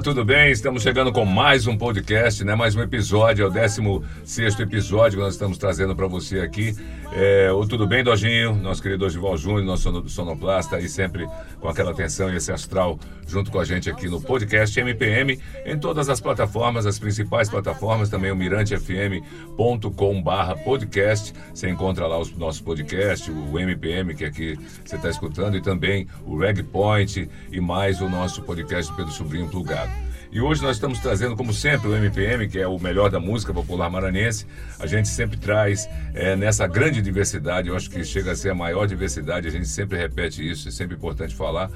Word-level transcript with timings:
Olá, 0.00 0.04
tudo 0.04 0.24
bem? 0.24 0.50
Estamos 0.50 0.82
chegando 0.82 1.12
com 1.12 1.26
mais 1.26 1.66
um 1.66 1.76
podcast, 1.76 2.42
né? 2.42 2.54
Mais 2.54 2.74
um 2.74 2.80
episódio, 2.80 3.44
é 3.44 3.46
o 3.46 3.50
16 3.50 4.58
episódio 4.58 5.18
que 5.18 5.22
nós 5.22 5.34
estamos 5.34 5.58
trazendo 5.58 5.94
para 5.94 6.06
você 6.06 6.40
aqui. 6.40 6.74
É, 7.12 7.52
o 7.52 7.66
Tudo 7.66 7.86
Bem, 7.86 8.02
Dojinho, 8.02 8.54
nosso 8.54 8.82
querido 8.82 9.04
Osival 9.04 9.36
Júnior, 9.36 9.62
nosso 9.62 10.08
sonoplasta, 10.08 10.76
aí 10.76 10.88
sempre 10.88 11.28
com 11.60 11.68
aquela 11.68 11.90
atenção 11.90 12.32
e 12.32 12.36
esse 12.36 12.50
astral 12.50 12.98
junto 13.26 13.50
com 13.50 13.60
a 13.60 13.64
gente 13.64 13.90
aqui 13.90 14.08
no 14.08 14.22
podcast 14.22 14.80
MPM, 14.80 15.38
em 15.66 15.78
todas 15.78 16.08
as 16.08 16.18
plataformas, 16.18 16.86
as 16.86 16.98
principais 16.98 17.50
plataformas, 17.50 18.08
também 18.08 18.32
o 18.32 18.36
mirantefm.com/barra 18.36 20.56
podcast. 20.56 21.34
Você 21.52 21.68
encontra 21.68 22.06
lá 22.06 22.18
os 22.18 22.34
nossos 22.36 22.62
podcasts, 22.62 23.28
o 23.28 23.58
MPM, 23.58 24.14
que 24.14 24.24
aqui 24.24 24.58
você 24.84 24.96
está 24.96 25.10
escutando, 25.10 25.58
e 25.58 25.60
também 25.60 26.08
o 26.24 26.38
Reg 26.38 26.62
Point 26.62 27.28
e 27.52 27.60
mais 27.60 28.00
o 28.00 28.08
nosso 28.08 28.40
podcast 28.42 28.90
Pedro 28.94 29.12
Sobrinho 29.12 29.46
Plugado. 29.48 29.89
E 30.32 30.40
hoje 30.40 30.62
nós 30.62 30.76
estamos 30.76 31.00
trazendo, 31.00 31.34
como 31.34 31.52
sempre, 31.52 31.88
o 31.88 31.96
MPM, 31.96 32.48
que 32.48 32.60
é 32.60 32.66
o 32.66 32.78
melhor 32.78 33.10
da 33.10 33.18
música 33.18 33.52
popular 33.52 33.90
maranhense. 33.90 34.46
A 34.78 34.86
gente 34.86 35.08
sempre 35.08 35.36
traz 35.36 35.88
é, 36.14 36.36
nessa 36.36 36.68
grande 36.68 37.02
diversidade, 37.02 37.68
eu 37.68 37.74
acho 37.74 37.90
que 37.90 38.04
chega 38.04 38.30
a 38.30 38.36
ser 38.36 38.50
a 38.50 38.54
maior 38.54 38.86
diversidade, 38.86 39.48
a 39.48 39.50
gente 39.50 39.66
sempre 39.66 39.98
repete 39.98 40.48
isso, 40.48 40.68
é 40.68 40.70
sempre 40.70 40.94
importante 40.94 41.34
falar. 41.34 41.68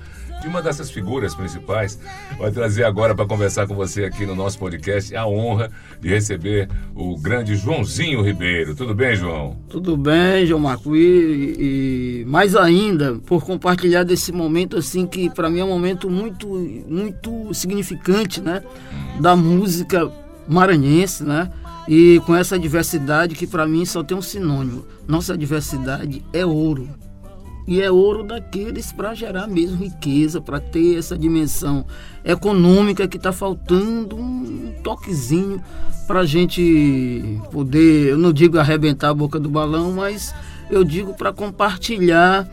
De 0.45 0.50
uma 0.50 0.61
dessas 0.61 0.91
figuras 0.91 1.34
principais, 1.34 1.98
vai 2.39 2.53
trazer 2.53 2.84
agora 2.84 3.14
para 3.14 3.25
conversar 3.25 3.67
com 3.67 3.75
você 3.75 4.05
aqui 4.05 4.27
no 4.27 4.34
nosso 4.34 4.59
podcast 4.59 5.17
a 5.17 5.27
honra 5.27 5.70
de 5.98 6.11
receber 6.11 6.69
o 6.95 7.17
grande 7.19 7.56
Joãozinho 7.56 8.20
Ribeiro. 8.20 8.75
Tudo 8.75 8.95
bem, 8.95 9.17
João? 9.17 9.56
Tudo 9.70 9.97
bem, 9.97 10.45
João 10.45 10.61
Marco. 10.61 10.95
E, 10.95 12.20
e 12.20 12.25
mais 12.27 12.55
ainda, 12.55 13.14
por 13.25 13.42
compartilhar 13.42 14.03
desse 14.05 14.33
momento 14.33 14.77
assim 14.77 15.06
que 15.06 15.31
para 15.31 15.48
mim 15.48 15.61
é 15.61 15.64
um 15.64 15.69
momento 15.69 16.11
muito, 16.11 16.47
muito 16.47 17.55
significante, 17.55 18.42
né, 18.42 18.62
da 19.19 19.34
música 19.34 20.12
maranhense, 20.47 21.25
né? 21.25 21.51
E 21.89 22.20
com 22.27 22.36
essa 22.36 22.58
diversidade 22.58 23.34
que 23.34 23.47
para 23.47 23.67
mim 23.67 23.86
só 23.86 24.05
tem 24.05 24.14
um 24.14 24.23
sinônimo. 24.23 24.84
Nossa 25.08 25.39
diversidade 25.39 26.23
é 26.34 26.45
ouro. 26.45 26.86
E 27.67 27.81
é 27.81 27.91
ouro 27.91 28.23
daqueles 28.23 28.93
para 28.93 29.15
gerar 29.15 29.47
mesmo 29.47 29.83
riqueza, 29.83 30.41
para 30.41 30.61
ter 30.61 30.98
essa 30.98 31.17
dimensão 31.17 31.87
econômica 32.25 33.09
que 33.09 33.17
está 33.17 33.33
faltando 33.33 34.17
um 34.17 34.75
toquezinho 34.83 35.62
para 36.07 36.20
a 36.20 36.27
gente 36.27 37.41
poder, 37.51 38.11
eu 38.11 38.19
não 38.19 38.33
digo 38.33 38.59
arrebentar 38.59 39.09
a 39.09 39.15
boca 39.15 39.41
do 39.41 39.48
balão, 39.48 39.92
mas 39.92 40.35
eu 40.70 40.85
digo 40.85 41.15
para 41.15 41.33
compartilhar 41.33 42.47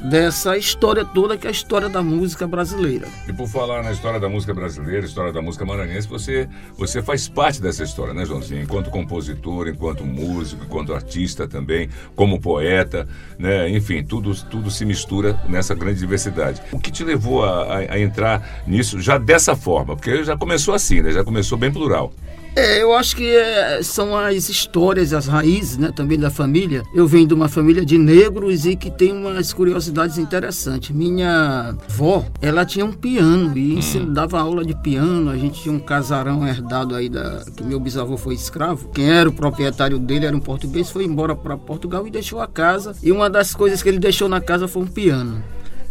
dessa 0.00 0.56
história 0.56 1.04
toda 1.04 1.36
que 1.36 1.46
é 1.46 1.50
a 1.50 1.52
história 1.52 1.88
da 1.88 2.02
música 2.02 2.46
brasileira. 2.46 3.06
E 3.28 3.32
por 3.32 3.48
falar 3.48 3.82
na 3.82 3.92
história 3.92 4.18
da 4.18 4.28
música 4.28 4.54
brasileira, 4.54 5.04
história 5.04 5.32
da 5.32 5.42
música 5.42 5.64
maranhense, 5.64 6.08
você, 6.08 6.48
você 6.76 7.02
faz 7.02 7.28
parte 7.28 7.60
dessa 7.60 7.84
história, 7.84 8.14
né, 8.14 8.24
Joãozinho? 8.24 8.62
Enquanto 8.62 8.90
compositor, 8.90 9.68
enquanto 9.68 10.04
músico, 10.04 10.64
enquanto 10.64 10.94
artista 10.94 11.46
também, 11.46 11.88
como 12.14 12.40
poeta, 12.40 13.06
né? 13.38 13.68
Enfim, 13.68 14.02
tudo, 14.02 14.34
tudo 14.44 14.70
se 14.70 14.84
mistura 14.84 15.40
nessa 15.48 15.74
grande 15.74 15.98
diversidade. 15.98 16.62
O 16.72 16.78
que 16.78 16.90
te 16.90 17.04
levou 17.04 17.44
a, 17.44 17.64
a, 17.64 17.78
a 17.94 18.00
entrar 18.00 18.64
nisso 18.66 19.00
já 19.00 19.18
dessa 19.18 19.54
forma? 19.54 19.96
Porque 19.96 20.24
já 20.24 20.36
começou 20.36 20.74
assim, 20.74 21.02
né? 21.02 21.10
Já 21.10 21.24
começou 21.24 21.58
bem 21.58 21.70
plural. 21.70 22.12
É, 22.56 22.82
eu 22.82 22.92
acho 22.94 23.16
que 23.16 23.34
é, 23.34 23.82
são 23.82 24.16
as 24.16 24.48
histórias, 24.48 25.12
as 25.12 25.26
raízes 25.26 25.78
né, 25.78 25.92
também 25.94 26.18
da 26.18 26.30
família. 26.30 26.82
Eu 26.92 27.06
venho 27.06 27.26
de 27.26 27.34
uma 27.34 27.48
família 27.48 27.84
de 27.84 27.96
negros 27.96 28.66
e 28.66 28.74
que 28.74 28.90
tem 28.90 29.12
umas 29.12 29.52
curiosidades 29.52 30.18
interessantes. 30.18 30.90
Minha 30.90 31.74
avó, 31.88 32.24
ela 32.42 32.64
tinha 32.64 32.84
um 32.84 32.92
piano 32.92 33.56
e 33.56 33.78
hum. 33.78 34.12
dava 34.12 34.40
aula 34.40 34.64
de 34.64 34.74
piano. 34.74 35.30
A 35.30 35.36
gente 35.36 35.62
tinha 35.62 35.74
um 35.74 35.78
casarão 35.78 36.46
herdado 36.46 36.94
aí 36.94 37.08
da 37.08 37.44
que 37.56 37.62
meu 37.62 37.78
bisavô 37.78 38.16
foi 38.16 38.34
escravo. 38.34 38.88
Quem 38.88 39.10
era 39.10 39.28
o 39.28 39.32
proprietário 39.32 39.98
dele 39.98 40.26
era 40.26 40.36
um 40.36 40.40
português, 40.40 40.90
foi 40.90 41.04
embora 41.04 41.36
para 41.36 41.56
Portugal 41.56 42.06
e 42.06 42.10
deixou 42.10 42.40
a 42.40 42.48
casa. 42.48 42.94
E 43.02 43.12
uma 43.12 43.30
das 43.30 43.54
coisas 43.54 43.82
que 43.82 43.88
ele 43.88 43.98
deixou 43.98 44.28
na 44.28 44.40
casa 44.40 44.66
foi 44.66 44.82
um 44.82 44.86
piano. 44.86 45.42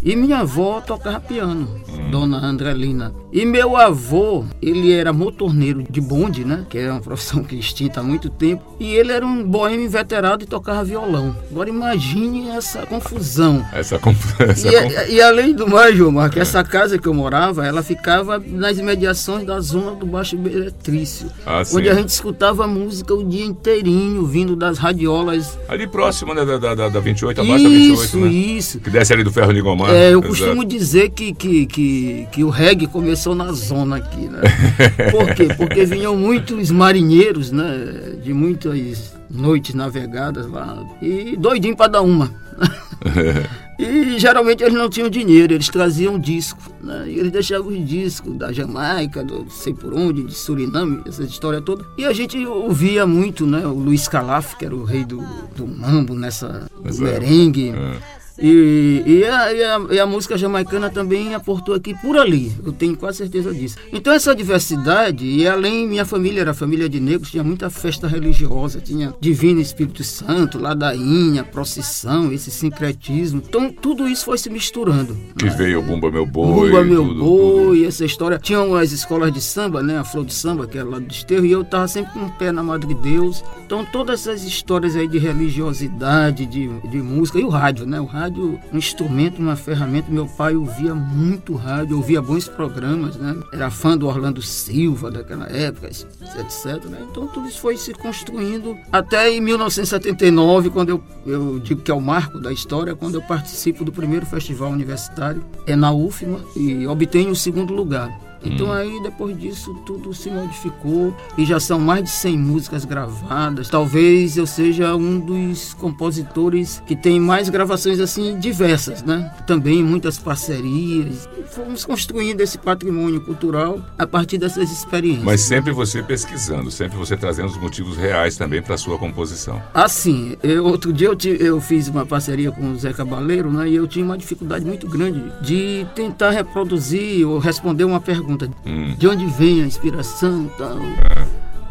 E 0.02 0.16
minha 0.16 0.40
avó 0.40 0.80
tocava 0.80 1.20
piano, 1.20 1.68
hum. 1.90 2.10
dona 2.10 2.38
Andrelina. 2.38 3.14
E 3.32 3.46
meu 3.46 3.78
avô, 3.78 4.44
ele 4.62 4.92
era 4.92 5.14
motorneiro 5.14 5.84
de 5.88 6.02
bonde, 6.02 6.44
né? 6.44 6.66
Que 6.68 6.80
é 6.80 6.92
uma 6.92 7.02
profissão 7.02 7.44
que 7.44 7.56
é 7.56 7.60
extinta 7.60 8.00
há 8.00 8.04
muito 8.04 8.30
tempo. 8.30 8.64
E 8.80 8.96
ele 8.96 9.12
era 9.12 9.26
um 9.26 9.44
boêmio 9.44 9.86
inveterado 9.86 10.44
e 10.44 10.48
tocava 10.48 10.84
violão. 10.84 11.36
Agora 11.52 11.70
imagine 11.70 12.50
essa 12.50 12.86
confusão. 12.86 13.66
Essa 13.74 14.00
confusão. 14.00 14.30
E, 14.70 15.16
e, 15.16 15.22
além 15.22 15.54
do 15.54 15.68
mais, 15.68 15.96
Gilmar, 15.96 16.30
que 16.30 16.40
é. 16.40 16.42
essa 16.42 16.64
casa 16.64 16.98
que 16.98 17.08
eu 17.08 17.14
morava, 17.14 17.66
ela 17.66 17.82
ficava 17.82 18.42
nas 18.46 18.78
imediações 18.78 19.46
da 19.46 19.60
zona 19.60 19.92
do 19.92 20.06
Baixo 20.06 20.38
Beretrício. 20.38 21.30
Ah, 21.46 21.62
onde 21.74 21.86
sim. 21.86 21.90
a 21.90 21.94
gente 21.94 22.10
escutava 22.10 22.68
música 22.68 23.14
o 23.14 23.24
dia 23.24 23.46
inteirinho, 23.46 24.26
vindo 24.26 24.56
das 24.56 24.78
radiolas. 24.78 25.58
Ali 25.68 25.88
próximo, 25.88 26.34
né? 26.34 26.46
Da, 26.46 26.76
da, 26.76 26.90
da 26.90 27.00
28, 27.00 27.42
abaixo 27.42 27.58
isso, 27.58 27.64
da 27.64 27.70
28, 27.70 28.04
Isso, 28.04 28.18
né? 28.18 28.28
isso. 28.30 28.80
Que 28.80 28.90
desce 28.90 29.14
ali 29.14 29.24
do 29.24 29.32
Ferro 29.32 29.52
É, 29.90 30.14
eu 30.14 30.20
Exato. 30.20 30.28
costumo 30.28 30.66
dizer 30.66 31.10
que, 31.10 31.34
que, 31.34 31.66
que, 31.66 32.28
que, 32.32 32.44
o 32.44 32.50
reggae 32.50 32.88
começou 32.88 33.36
na 33.36 33.52
zona 33.52 33.98
aqui, 33.98 34.28
né? 34.28 34.42
Por 35.12 35.34
quê? 35.34 35.48
Porque 35.56 35.86
vinham 35.86 36.16
muitos 36.16 36.72
marinheiros, 36.72 37.52
né? 37.52 38.16
De 38.24 38.34
muitas 38.34 39.14
noites 39.30 39.76
navegadas 39.76 40.50
lá. 40.50 40.84
E 41.02 41.36
doidinho 41.38 41.76
para 41.76 41.92
dar 41.92 42.02
uma. 42.02 42.32
E 43.80 44.20
geralmente 44.20 44.62
eles 44.62 44.74
não 44.74 44.90
tinham 44.90 45.10
dinheiro, 45.10 45.54
eles 45.54 45.70
traziam 45.70 46.20
disco. 46.20 46.60
Né? 46.84 47.06
E 47.08 47.18
eles 47.18 47.32
deixavam 47.32 47.70
os 47.70 47.88
discos 47.88 48.36
da 48.36 48.52
Jamaica, 48.52 49.24
do 49.24 49.40
não 49.40 49.50
sei 49.50 49.74
por 49.74 49.94
onde, 49.94 50.24
de 50.24 50.34
Suriname, 50.34 51.02
essa 51.08 51.24
história 51.24 51.62
toda. 51.62 51.86
E 51.98 52.04
a 52.04 52.12
gente 52.12 52.46
ouvia 52.46 53.08
muito, 53.08 53.48
né? 53.48 53.66
O 53.66 53.74
Luiz 53.74 54.06
Calaf, 54.06 54.58
que 54.58 54.66
era 54.66 54.76
o 54.76 54.84
rei 54.84 55.06
do, 55.06 55.24
do 55.56 55.66
mambo 55.66 56.14
nessa 56.14 56.70
do 56.84 57.02
merengue. 57.02 57.70
É. 57.70 58.19
E, 58.42 59.04
e, 59.06 59.26
a, 59.26 59.54
e, 59.54 59.64
a, 59.64 59.80
e, 59.92 60.00
a, 60.00 60.06
música 60.06 60.38
jamaicana 60.38 60.90
também 60.90 61.36
aportou 61.36 61.76
aqui 61.76 61.94
por 61.94 62.18
ali, 62.18 62.52
eu 62.64 62.72
tenho 62.72 62.96
quase 62.96 63.18
certeza 63.18 63.54
disso. 63.54 63.78
Então 63.92 64.14
essa 64.14 64.34
diversidade, 64.34 65.26
e 65.26 65.46
além, 65.46 65.88
minha 65.88 66.06
família 66.06 66.42
era 66.42 66.54
família 66.54 66.88
de 66.88 67.00
negros, 67.02 67.32
tinha 67.32 67.44
muita 67.44 67.70
festa 67.70 68.08
religiosa, 68.08 68.80
tinha 68.80 69.14
Divino 69.20 69.60
Espírito 69.60 70.04
Santo, 70.04 70.58
ladainha, 70.58 71.44
procissão, 71.44 72.32
esse 72.32 72.50
sincretismo. 72.50 73.44
Então 73.46 73.72
tudo 73.72 74.08
isso 74.08 74.26
foi 74.26 74.38
se 74.38 74.50
misturando. 74.50 75.18
Que 75.38 75.46
né? 75.46 75.52
veio 75.52 75.80
o 75.80 75.84
Bumba 75.84 76.10
Meu 76.10 76.26
Boi. 76.26 76.70
Bumba 76.70 76.84
Meu 76.84 77.08
tudo, 77.08 77.20
Boi, 77.20 77.78
tudo. 77.78 77.88
essa 77.88 78.06
história. 78.06 78.40
Tinham 78.40 78.74
as 78.74 78.94
escolas 78.94 79.34
de 79.34 79.42
samba, 79.42 79.84
né, 79.84 79.98
a 79.98 80.04
Flor 80.06 80.24
de 80.24 80.34
Samba, 80.34 80.66
que 80.66 80.78
era 80.78 80.88
lá 80.88 81.00
do 81.00 81.06
Desterro, 81.06 81.46
e 81.46 81.52
eu 81.52 81.64
tava 81.66 81.88
sempre 81.88 82.14
com 82.14 82.20
um 82.20 82.30
pé 82.30 82.54
na 82.54 82.64
Madre 82.64 82.94
Deus. 82.94 83.44
Então 83.66 83.84
todas 83.84 84.22
essas 84.22 84.44
histórias 84.44 84.96
aí 84.96 85.08
de 85.08 85.18
religiosidade, 85.18 86.46
de, 86.46 86.70
de 86.88 87.02
música, 87.02 87.38
e 87.38 87.44
o 87.44 87.50
rádio, 87.50 87.86
né, 87.86 88.00
o 88.00 88.06
rádio 88.06 88.29
rádio 88.30 88.60
um 88.72 88.78
instrumento, 88.78 89.40
uma 89.40 89.56
ferramenta. 89.56 90.12
Meu 90.12 90.28
pai 90.28 90.56
ouvia 90.56 90.94
muito 90.94 91.56
rádio, 91.56 91.98
ouvia 91.98 92.22
bons 92.22 92.48
programas, 92.48 93.18
né? 93.18 93.36
Era 93.52 93.70
fã 93.72 93.98
do 93.98 94.08
Orlando 94.08 94.42
Silva 94.42 95.10
daquela 95.10 95.48
época, 95.48 95.88
etc. 95.88 96.86
Né? 96.86 97.00
Então 97.10 97.28
tudo 97.28 97.48
isso 97.48 97.60
foi 97.60 97.76
se 97.76 97.94
construindo 97.94 98.78
até 98.92 99.32
em 99.32 99.42
1979, 99.42 100.70
quando 100.70 100.90
eu, 100.90 101.04
eu 101.26 101.60
digo 101.60 101.82
que 101.82 101.92
é 101.92 101.94
o 101.94 102.02
marco 102.02 102.40
da 102.40 102.54
história, 102.54 102.96
quando 102.96 103.16
eu 103.16 103.22
participo 103.22 103.84
do 103.84 103.92
primeiro 103.92 104.26
festival 104.26 104.72
universitário, 104.72 105.44
é 105.66 105.76
na 105.76 105.92
UFMA, 105.92 106.40
e 106.56 106.86
obtenho 106.86 107.32
o 107.32 107.36
segundo 107.36 107.74
lugar. 107.74 108.29
Então 108.44 108.72
aí 108.72 109.02
depois 109.04 109.38
disso 109.40 109.74
tudo 109.86 110.14
se 110.14 110.30
modificou 110.30 111.14
e 111.38 111.46
já 111.46 111.60
são 111.60 111.80
mais 111.80 112.04
de 112.04 112.10
100 112.10 112.38
músicas 112.38 112.86
gravadas. 112.86 113.70
Talvez 113.70 114.38
eu 114.38 114.48
seja 114.48 114.96
um 114.96 115.20
dos 115.20 115.74
compositores 115.74 116.82
que 116.86 116.96
tem 116.96 117.20
mais 117.20 117.50
gravações 117.50 118.00
assim 118.00 118.38
diversas, 118.40 119.04
né? 119.04 119.32
Também 119.46 119.84
muitas 119.84 120.18
parcerias. 120.18 121.28
Fomos 121.52 121.86
construindo 121.86 122.42
esse 122.42 122.58
patrimônio 122.58 123.22
cultural 123.22 123.80
a 123.98 124.06
partir 124.08 124.38
dessas 124.38 124.72
experiências. 124.72 125.24
Mas 125.24 125.42
sempre 125.42 125.72
você 125.72 126.02
pesquisando, 126.02 126.72
sempre 126.72 126.98
você 126.98 127.18
trazendo 127.18 127.48
os 127.50 127.58
motivos 127.58 127.98
reais 127.98 128.38
também 128.38 128.62
para 128.62 128.78
sua 128.78 128.98
composição. 128.98 129.62
Assim, 129.74 130.36
eu, 130.44 130.66
outro 130.66 130.94
dia 130.94 131.08
eu, 131.08 131.16
ti- 131.16 131.38
eu 131.40 131.60
fiz 131.60 131.88
uma 131.88 132.06
parceria 132.06 132.52
com 132.52 132.72
o 132.72 132.78
Zé 132.78 132.94
Cabaleiro, 132.94 133.52
né? 133.52 133.68
E 133.70 133.76
eu 133.76 133.88
tinha 133.88 134.06
uma 134.06 134.18
dificuldade 134.18 134.66
muito 134.66 134.88
grande 134.88 135.24
de 135.42 135.86
tentar 135.96 136.32
reproduzir 136.32 137.28
ou 137.28 137.40
responder 137.40 137.84
uma 137.84 138.00
pergunta. 138.00 138.29
Hum. 138.66 138.96
De 138.98 139.08
onde 139.08 139.26
vem 139.26 139.64
a 139.64 139.66
inspiração 139.66 140.46
e 140.46 140.58
tal. 140.58 140.78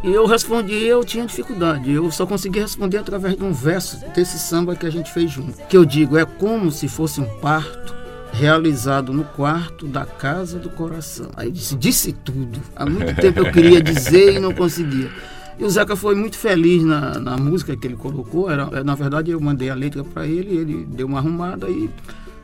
E 0.02 0.12
eu 0.12 0.26
respondi, 0.26 0.74
eu 0.74 1.04
tinha 1.04 1.26
dificuldade. 1.26 1.90
Eu 1.90 2.10
só 2.10 2.24
consegui 2.24 2.60
responder 2.60 2.98
através 2.98 3.36
de 3.36 3.42
um 3.42 3.52
verso 3.52 3.98
desse 4.14 4.38
samba 4.38 4.76
que 4.76 4.86
a 4.86 4.90
gente 4.90 5.12
fez 5.12 5.30
junto. 5.30 5.60
Que 5.68 5.76
eu 5.76 5.84
digo, 5.84 6.16
é 6.16 6.24
como 6.24 6.70
se 6.70 6.86
fosse 6.86 7.20
um 7.20 7.26
parto 7.40 7.94
realizado 8.32 9.12
no 9.12 9.24
quarto 9.24 9.86
da 9.86 10.04
casa 10.04 10.58
do 10.58 10.70
coração. 10.70 11.30
Aí 11.36 11.50
disse, 11.50 11.74
disse 11.74 12.12
tudo. 12.12 12.60
Há 12.76 12.86
muito 12.86 13.14
tempo 13.20 13.40
eu 13.40 13.52
queria 13.52 13.82
dizer 13.82 14.34
e 14.34 14.38
não 14.38 14.54
conseguia. 14.54 15.10
E 15.58 15.64
o 15.64 15.70
Zeca 15.70 15.96
foi 15.96 16.14
muito 16.14 16.38
feliz 16.38 16.84
na, 16.84 17.18
na 17.18 17.36
música 17.36 17.76
que 17.76 17.86
ele 17.86 17.96
colocou. 17.96 18.48
Era, 18.48 18.84
na 18.84 18.94
verdade, 18.94 19.32
eu 19.32 19.40
mandei 19.40 19.68
a 19.68 19.74
letra 19.74 20.04
para 20.04 20.26
ele, 20.26 20.56
ele 20.56 20.84
deu 20.84 21.08
uma 21.08 21.18
arrumada 21.18 21.68
e 21.68 21.90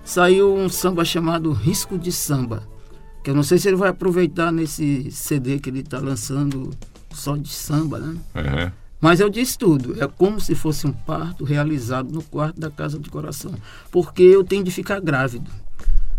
saiu 0.02 0.52
um 0.52 0.68
samba 0.68 1.04
chamado 1.04 1.52
Risco 1.52 1.96
de 1.96 2.10
Samba. 2.10 2.64
Que 3.24 3.30
eu 3.30 3.34
não 3.34 3.42
sei 3.42 3.58
se 3.58 3.66
ele 3.66 3.76
vai 3.76 3.88
aproveitar 3.88 4.52
nesse 4.52 5.10
CD 5.10 5.58
que 5.58 5.70
ele 5.70 5.80
está 5.80 5.98
lançando 5.98 6.70
só 7.10 7.36
de 7.36 7.48
samba, 7.48 7.98
né? 7.98 8.16
Uhum. 8.34 8.72
Mas 9.00 9.18
eu 9.18 9.30
disse 9.30 9.58
tudo. 9.58 10.02
É 10.02 10.06
como 10.06 10.38
se 10.38 10.54
fosse 10.54 10.86
um 10.86 10.92
parto 10.92 11.42
realizado 11.42 12.12
no 12.12 12.22
quarto 12.22 12.60
da 12.60 12.70
casa 12.70 12.98
de 12.98 13.08
coração. 13.08 13.52
Porque 13.90 14.22
eu 14.22 14.44
tenho 14.44 14.62
de 14.62 14.70
ficar 14.70 15.00
grávido. 15.00 15.50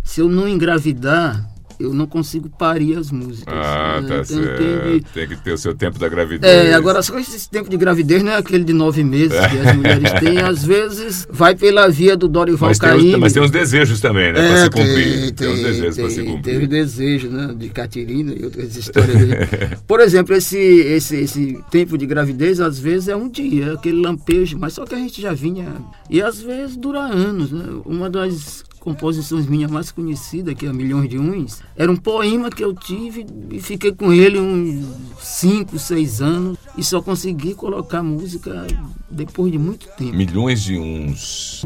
Se 0.04 0.20
eu 0.20 0.28
não 0.28 0.48
engravidar, 0.48 1.48
eu 1.80 1.94
não 1.94 2.06
consigo 2.08 2.50
parir 2.50 2.98
as 2.98 3.12
músicas. 3.12 3.54
Ah, 3.56 4.00
né? 4.02 4.08
tá 4.08 4.14
Então, 4.16 4.24
certo. 4.26 4.58
tem 4.58 5.00
de- 5.00 5.06
Tem 5.14 5.28
que 5.28 5.36
ter 5.38 5.54
o 5.54 5.58
seu 5.58 5.74
tempo 5.76 6.00
da 6.00 6.08
gravidez. 6.08 6.52
é, 6.52 6.74
agora 6.74 7.02
só 7.02 7.18
esse 7.20 7.50
tempo 7.50 7.70
de 7.70 7.78
gravidez 7.78 8.24
não 8.24 8.32
é 8.32 8.38
aquele 8.38 8.64
de 8.64 8.74
nove 8.74 9.04
meses 9.04 9.38
que 9.48 9.58
as 9.60 9.76
mulheres 9.76 10.12
têm. 10.20 10.40
Às 10.40 10.64
vezes 10.64 11.28
vai 11.30 11.56
pela 11.56 11.88
via 11.90 12.16
do 12.18 12.28
Dorival 12.28 12.70
Mas 12.70 12.80
tem, 12.80 12.90
Caymmi. 12.90 13.14
os, 13.16 13.20
mas 13.20 13.34
tem 13.34 13.44
uns 13.44 13.52
desejos 13.52 14.00
também, 14.00 14.32
né? 14.34 14.34
para 14.34 14.44
É, 14.60 14.64
se 14.64 14.70
cumprir. 14.70 15.32
tem, 15.34 15.48
uns 15.50 15.60
desejos 15.62 15.96
para 15.98 16.10
se 16.10 16.16
tem, 16.18 16.26
cumprir. 16.26 16.54
Teve 16.54 16.68
desejo, 16.68 17.30
né? 17.30 17.54
De 17.58 17.70
Catirina 17.70 18.34
e 18.34 18.44
outras 18.46 18.76
histórias. 18.76 19.16
Por 19.88 20.00
exemplo, 20.00 20.34
esse, 20.36 20.58
esse, 20.58 21.16
esse 21.18 21.60
tempo 21.72 21.98
de 21.98 22.06
gravidez, 22.06 22.60
às 22.60 22.78
vezes, 22.80 23.08
é 23.08 23.16
um 23.16 23.30
dia, 23.30 23.74
aquele 23.74 24.02
lampejo, 24.02 24.58
mas 24.60 24.74
só 24.74 24.86
que 24.86 24.96
a 24.96 24.98
gente 24.98 25.22
já 25.22 25.34
vinha. 25.34 25.68
E 26.10 26.22
às 26.22 26.42
vezes 26.42 26.76
dura 26.76 27.00
anos, 27.00 27.52
né? 27.52 27.66
Uma 27.86 28.10
das 28.10 28.64
composições 28.86 29.48
minhas 29.48 29.72
mais 29.72 29.92
conhecidas, 29.92 30.54
que 30.54 30.68
é 30.68 30.72
Milhões 30.72 31.10
de 31.10 31.18
Uns, 31.18 31.60
era 31.76 31.92
um 31.92 31.96
poema 31.96 32.52
que 32.52 32.64
eu 32.64 32.72
tive 32.72 33.26
e 33.50 33.60
fiquei 33.60 33.92
com 33.92 34.14
ele 34.14 34.40
uns 34.40 34.86
5, 35.20 35.80
6 35.80 36.22
anos 36.22 36.58
e 36.78 36.84
só 36.84 37.02
consegui 37.02 37.56
colocar 37.56 38.04
música 38.04 38.68
depois 39.10 39.52
de 39.52 39.58
muito 39.58 39.88
tempo. 39.98 40.16
Milhões 40.16 40.62
de 40.62 40.78
uns. 40.78 41.66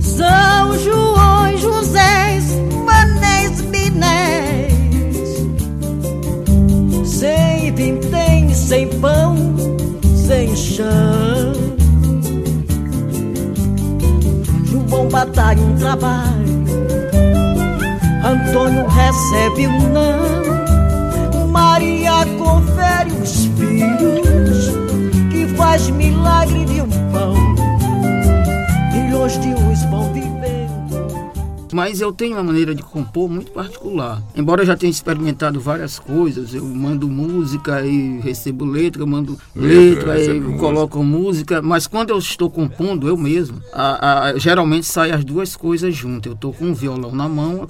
São 0.00 0.78
João, 0.78 1.09
João 15.20 15.26
batalha 15.26 15.60
um 15.60 15.76
trabalho. 15.76 16.64
Antônio 18.24 18.86
recebe 18.86 19.66
um 19.66 19.92
não. 19.92 21.46
Maria 21.48 22.24
confere 22.38 23.12
os 23.12 23.44
filhos. 23.46 24.70
Que 25.30 25.46
faz 25.56 25.90
milagre 25.90 26.64
de 26.64 26.79
Mas 31.72 32.00
eu 32.00 32.12
tenho 32.12 32.36
uma 32.36 32.42
maneira 32.42 32.74
de 32.74 32.82
compor 32.82 33.28
muito 33.28 33.50
particular. 33.52 34.22
Embora 34.36 34.62
eu 34.62 34.66
já 34.66 34.76
tenha 34.76 34.90
experimentado 34.90 35.60
várias 35.60 35.98
coisas, 35.98 36.54
eu 36.54 36.64
mando 36.64 37.08
música 37.08 37.84
e 37.86 38.18
recebo 38.20 38.64
letra, 38.64 39.02
eu 39.02 39.06
mando 39.06 39.38
Letra, 39.54 40.14
letra, 40.14 40.34
e 40.36 40.58
coloco 40.58 41.02
música. 41.02 41.60
Mas 41.62 41.86
quando 41.86 42.10
eu 42.10 42.18
estou 42.18 42.50
compondo, 42.50 43.08
eu 43.08 43.16
mesmo, 43.16 43.60
a- 43.72 44.28
a- 44.30 44.38
geralmente 44.38 44.86
saem 44.86 45.12
as 45.12 45.24
duas 45.24 45.56
coisas 45.56 45.94
juntas. 45.94 46.26
Eu 46.30 46.34
estou 46.34 46.52
com 46.52 46.66
um 46.66 46.74
violão 46.74 47.12
na 47.12 47.28
mão, 47.28 47.68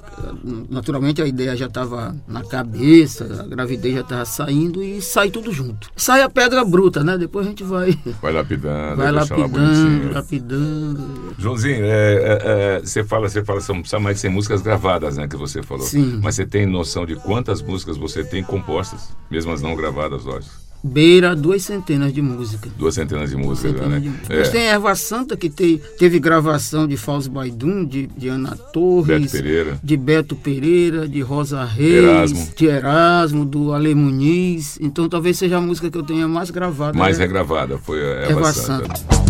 naturalmente 0.69 1.21
a 1.21 1.27
ideia 1.27 1.55
já 1.55 1.67
estava 1.67 2.15
na 2.27 2.43
cabeça, 2.43 3.43
a 3.43 3.47
gravidez 3.47 3.93
já 3.95 4.01
estava 4.01 4.25
saindo 4.25 4.83
e 4.83 5.01
sai 5.01 5.29
tudo 5.29 5.51
junto. 5.51 5.89
Sai 5.95 6.21
a 6.21 6.29
pedra 6.29 6.63
bruta, 6.65 7.03
né? 7.03 7.17
Depois 7.17 7.45
a 7.45 7.49
gente 7.49 7.63
vai, 7.63 7.97
Vai 8.21 8.31
lapidando, 8.31 8.95
vai 8.97 9.11
lapidando, 9.11 10.13
lapidando. 10.13 11.33
Joãozinho, 11.37 11.83
é, 11.83 12.13
é, 12.13 12.39
é, 12.43 12.79
você 12.79 13.03
fala, 13.03 13.29
você 13.29 13.43
fala, 13.43 13.61
são, 13.61 13.83
são 13.91 13.99
mais 13.99 14.15
de 14.15 14.21
100 14.21 14.31
músicas 14.31 14.61
gravadas, 14.61 15.17
né, 15.17 15.27
que 15.27 15.35
você 15.35 15.61
falou. 15.61 15.85
Sim. 15.85 16.19
Mas 16.23 16.35
você 16.35 16.45
tem 16.45 16.65
noção 16.65 17.05
de 17.05 17.15
quantas 17.15 17.61
músicas 17.61 17.97
você 17.97 18.23
tem 18.23 18.41
compostas, 18.43 19.09
mesmo 19.29 19.51
as 19.51 19.61
não 19.61 19.75
gravadas, 19.75 20.23
lógico? 20.23 20.55
Beira 20.83 21.35
duas 21.35 21.61
centenas 21.63 22.11
de 22.11 22.21
músicas. 22.23 22.71
Duas 22.75 22.95
centenas 22.95 23.29
de 23.29 23.35
músicas, 23.35 23.77
já, 23.77 23.85
né? 23.85 24.01
Mas 24.27 24.47
É, 24.47 24.51
tem 24.51 24.61
a 24.69 24.73
Erva 24.73 24.95
Santa 24.95 25.37
que 25.37 25.47
te- 25.47 25.79
teve 25.99 26.17
gravação 26.19 26.87
de 26.87 26.97
Fausto 26.97 27.29
Baidum, 27.29 27.85
de, 27.85 28.07
de 28.17 28.29
Ana 28.29 28.55
Torres, 28.55 29.05
Beto 29.21 29.31
Pereira. 29.31 29.79
de 29.83 29.97
Beto 29.97 30.35
Pereira, 30.35 31.07
de 31.07 31.21
Rosa 31.21 31.63
Reis, 31.65 31.93
Erasmo. 32.03 32.49
de 32.55 32.65
Erasmo, 32.65 33.45
do 33.45 33.73
Ale 33.73 33.93
Muniz. 33.93 34.79
Então 34.81 35.07
talvez 35.07 35.37
seja 35.37 35.57
a 35.57 35.61
música 35.61 35.91
que 35.91 35.97
eu 35.97 36.03
tenha 36.03 36.27
mais 36.27 36.49
gravada. 36.49 36.97
mais 36.97 37.19
né? 37.19 37.25
regravada, 37.25 37.77
foi 37.77 37.99
a 38.01 38.21
Eva, 38.21 38.31
Erva 38.31 38.51
Santa. 38.53 38.95
Santa. 38.97 39.21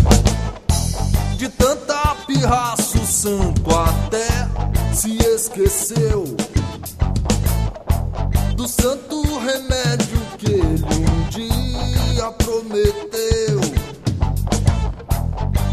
De 1.36 1.48
tanta 1.50 1.91
pirraça 2.42 2.98
o 2.98 3.06
santo 3.06 3.70
até 3.70 4.48
se 4.92 5.16
esqueceu 5.18 6.24
do 8.56 8.66
santo 8.66 9.22
remédio 9.38 10.20
que 10.38 10.50
ele 10.50 10.84
um 10.84 11.28
dia 11.28 12.32
prometeu 12.32 13.60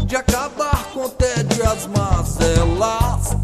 de 0.06 0.14
acabar 0.14 0.84
com 0.94 1.06
o 1.06 1.08
tédio 1.08 1.58
e 1.58 1.66
as 1.66 1.86
mazelas 1.88 3.39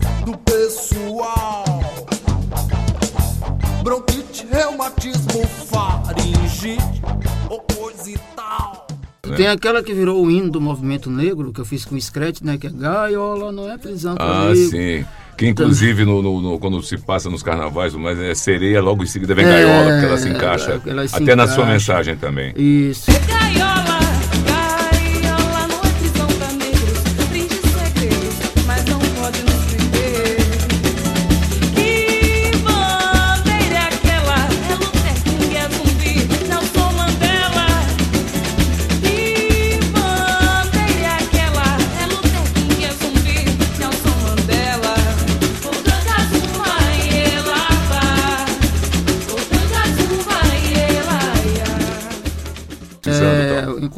Tem 9.37 9.47
aquela 9.49 9.83
que 9.83 9.93
virou 9.95 10.25
o 10.25 10.31
hino 10.31 10.51
do 10.51 10.61
movimento 10.61 11.11
negro, 11.11 11.53
que 11.53 11.61
eu 11.61 11.65
fiz 11.65 11.85
com 11.85 11.95
o 11.95 12.01
Scratch, 12.01 12.41
né? 12.43 12.57
Que 12.59 12.67
é 12.67 12.71
Gaiola, 12.71 13.53
não 13.53 13.71
é 13.71 13.77
prisão 13.79 14.17
Ah, 14.19 14.47
comigo. 14.49 14.71
sim. 14.71 15.05
Que 15.37 15.47
inclusive 15.47 16.05
no, 16.07 16.23
no- 16.23 16.41
no- 16.41 16.59
quando 16.59 16.83
se 16.83 16.97
passa 16.97 17.29
nos 17.29 17.43
carnavais, 17.43 17.95
mas 17.95 18.19
é 18.19 18.35
sereia, 18.35 18.81
logo 18.81 19.03
em 19.03 19.07
seguida 19.07 19.35
vem 19.35 19.45
É, 19.45 19.49
gaiola, 19.49 19.91
porque 19.93 20.07
ela 20.07 20.17
se 20.19 20.29
encaixa. 20.31 20.81
ela 20.87 21.07
se 21.07 21.15
até 21.17 21.37
na 21.37 21.47
sua 21.47 21.65
encaixa. 21.65 21.73
mensagem 21.73 22.17
também. 22.17 22.55
Isso. 22.57 23.11
Gaiola, 23.29 23.99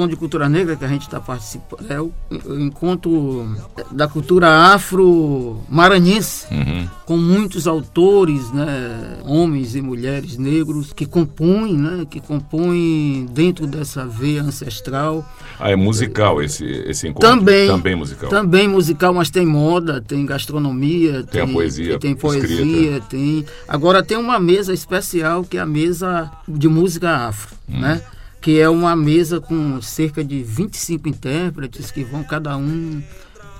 de 0.08 0.16
Cultura 0.16 0.48
Negra 0.48 0.74
que 0.76 0.84
a 0.84 0.88
gente 0.88 1.02
está 1.02 1.20
participando 1.20 1.90
é 1.90 2.00
o, 2.00 2.12
encontro 2.58 3.48
da 3.92 4.08
cultura 4.08 4.48
afro-maranhense, 4.74 6.46
Uhum. 6.50 6.88
com 7.06 7.16
muitos 7.16 7.66
autores, 7.66 8.50
né, 8.52 9.18
homens 9.24 9.74
e 9.74 9.80
mulheres 9.82 10.36
negros 10.36 10.92
que 10.92 11.06
compõem, 11.06 11.76
né, 11.76 12.06
que 12.10 12.20
compõem 12.20 13.26
dentro 13.32 13.66
dessa 13.66 14.04
veia 14.06 14.42
ancestral. 14.42 15.24
Ah, 15.58 15.70
é 15.70 15.76
musical 15.76 16.42
esse, 16.42 16.64
esse 16.64 17.08
encontro? 17.08 17.28
Também. 17.28 17.66
Também 17.68 17.94
musical. 17.94 18.28
Também 18.30 18.68
musical, 18.68 19.14
mas 19.14 19.30
tem 19.30 19.46
moda, 19.46 20.00
tem 20.00 20.24
gastronomia, 20.26 21.22
Tem 21.24 21.42
a 21.42 21.46
poesia 21.46 21.98
tem 21.98 22.14
poesia, 22.14 22.42
escrita. 22.96 23.06
tem. 23.08 23.44
Agora 23.66 24.02
tem 24.02 24.16
uma 24.16 24.38
mesa 24.38 24.72
especial 24.72 25.42
que 25.44 25.56
é 25.56 25.60
a 25.60 25.66
mesa 25.66 26.30
de 26.46 26.68
música 26.68 27.10
afro, 27.28 27.56
Hum. 27.68 27.80
né? 27.80 28.00
Que 28.40 28.60
é 28.60 28.68
uma 28.68 28.94
mesa 28.94 29.40
com 29.40 29.80
cerca 29.82 30.22
de 30.24 30.42
25 30.42 31.08
intérpretes 31.08 31.90
que 31.90 32.04
vão 32.04 32.22
cada 32.22 32.56
um 32.56 33.02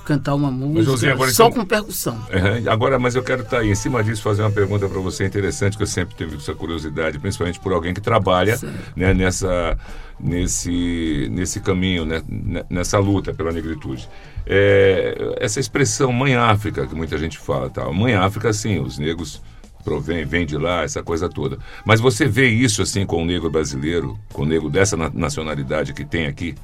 cantar 0.06 0.34
uma 0.34 0.50
música 0.50 0.84
Josinha, 0.84 1.12
agora 1.12 1.30
só 1.30 1.48
então- 1.48 1.60
com 1.60 1.66
percussão. 1.66 2.14
Uhum. 2.14 2.70
Agora, 2.72 2.98
mas 2.98 3.14
eu 3.14 3.22
quero 3.22 3.42
estar 3.42 3.58
aí 3.58 3.70
em 3.70 3.74
cima 3.74 4.02
disso 4.02 4.22
fazer 4.22 4.40
uma 4.40 4.50
pergunta 4.50 4.88
para 4.88 4.98
você 5.00 5.26
interessante 5.26 5.76
que 5.76 5.82
eu 5.82 5.86
sempre 5.86 6.14
tive 6.16 6.36
essa 6.36 6.54
curiosidade, 6.54 7.18
principalmente 7.18 7.60
por 7.60 7.74
alguém 7.74 7.92
que 7.92 8.00
trabalha 8.00 8.58
né, 8.96 9.12
nessa 9.12 9.76
nesse 10.18 11.28
nesse 11.30 11.60
caminho, 11.60 12.04
né, 12.04 12.22
ne- 12.28 12.64
nessa 12.70 12.98
luta 12.98 13.34
pela 13.34 13.52
negritude. 13.52 14.08
É, 14.46 15.36
essa 15.40 15.60
expressão 15.60 16.10
mãe 16.12 16.34
África 16.34 16.86
que 16.86 16.94
muita 16.94 17.18
gente 17.18 17.38
fala, 17.38 17.68
tá? 17.68 17.84
Mãe 17.92 18.14
África, 18.14 18.50
sim, 18.52 18.78
os 18.80 18.98
negros 18.98 19.42
provém, 19.88 20.24
vem 20.26 20.44
de 20.44 20.56
lá, 20.58 20.82
essa 20.82 21.02
coisa 21.02 21.28
toda. 21.28 21.58
Mas 21.84 21.98
você 21.98 22.26
vê 22.26 22.46
isso 22.46 22.82
assim 22.82 23.06
com 23.06 23.22
o 23.22 23.24
negro 23.24 23.48
brasileiro, 23.50 24.18
com 24.32 24.42
o 24.42 24.46
negro 24.46 24.68
dessa 24.68 24.96
na- 24.96 25.10
nacionalidade 25.12 25.94
que 25.94 26.04
tem 26.04 26.26
aqui? 26.26 26.54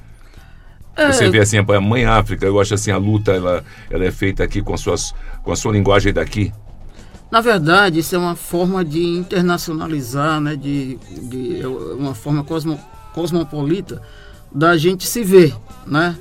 Você 0.97 1.29
vê 1.29 1.41
assim, 1.41 1.57
a 1.59 1.81
mãe 1.81 2.05
África, 2.05 2.47
eu 2.47 2.61
acho 2.61 2.75
assim, 2.75 2.91
a 2.93 2.97
luta 2.99 3.33
ela, 3.33 3.65
ela 3.91 4.05
é 4.05 4.13
feita 4.13 4.45
aqui 4.45 4.63
com, 4.63 4.77
suas, 4.77 5.13
com 5.43 5.51
a 5.51 5.57
sua 5.57 5.73
linguagem 5.73 6.13
daqui. 6.13 6.53
Na 7.31 7.41
verdade, 7.41 7.99
isso 7.99 8.15
é 8.15 8.19
uma 8.19 8.37
forma 8.37 8.85
de 8.85 9.03
internacionalizar, 9.03 10.41
né, 10.41 10.55
de, 10.55 10.97
de 10.97 11.61
é 11.61 11.67
uma 11.67 12.15
forma 12.15 12.45
cosmo, 12.45 12.79
cosmopolita 13.13 14.01
da 14.53 14.77
gente 14.77 15.05
se 15.05 15.25
ver, 15.25 15.53
né? 15.85 16.17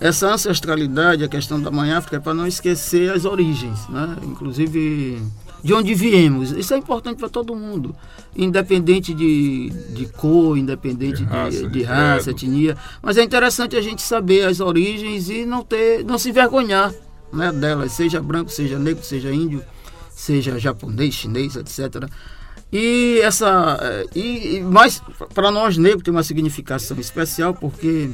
Essa 0.00 0.32
ancestralidade, 0.32 1.24
a 1.24 1.28
questão 1.28 1.60
da 1.60 1.70
Mãe 1.70 1.92
África, 1.92 2.16
é 2.16 2.20
para 2.20 2.32
não 2.32 2.46
esquecer 2.46 3.12
as 3.12 3.24
origens, 3.26 3.86
né? 3.88 4.16
Inclusive 4.22 5.20
de 5.62 5.74
onde 5.74 5.94
viemos. 5.94 6.50
Isso 6.52 6.74
é 6.74 6.76
importante 6.76 7.18
para 7.18 7.28
todo 7.28 7.54
mundo, 7.54 7.94
independente 8.36 9.12
de, 9.12 9.70
de 9.90 10.06
cor, 10.06 10.56
independente 10.56 11.24
De 11.24 11.24
raça, 11.24 11.62
de 11.62 11.68
de 11.68 11.82
raça, 11.82 12.30
etnia. 12.30 12.76
Mas 13.02 13.16
é 13.16 13.22
interessante 13.22 13.76
a 13.76 13.80
gente 13.80 14.02
saber 14.02 14.44
as 14.44 14.60
origens 14.60 15.28
e 15.28 15.44
não 15.44 15.62
ter, 15.62 16.04
não 16.04 16.18
se 16.18 16.30
envergonhar, 16.30 16.92
né, 17.32 17.52
delas, 17.52 17.92
seja 17.92 18.20
branco, 18.20 18.50
seja 18.50 18.78
negro, 18.78 19.04
seja 19.04 19.32
índio, 19.32 19.62
seja 20.10 20.58
japonês, 20.58 21.14
chinês, 21.14 21.56
etc. 21.56 22.08
E 22.72 23.20
essa 23.22 23.78
eh, 23.80 24.06
e, 24.14 24.56
e 24.56 24.60
mas 24.62 25.02
para 25.32 25.50
nós 25.50 25.78
negros 25.78 26.02
tem 26.02 26.12
uma 26.12 26.22
significação 26.22 26.98
especial 26.98 27.54
porque 27.54 28.10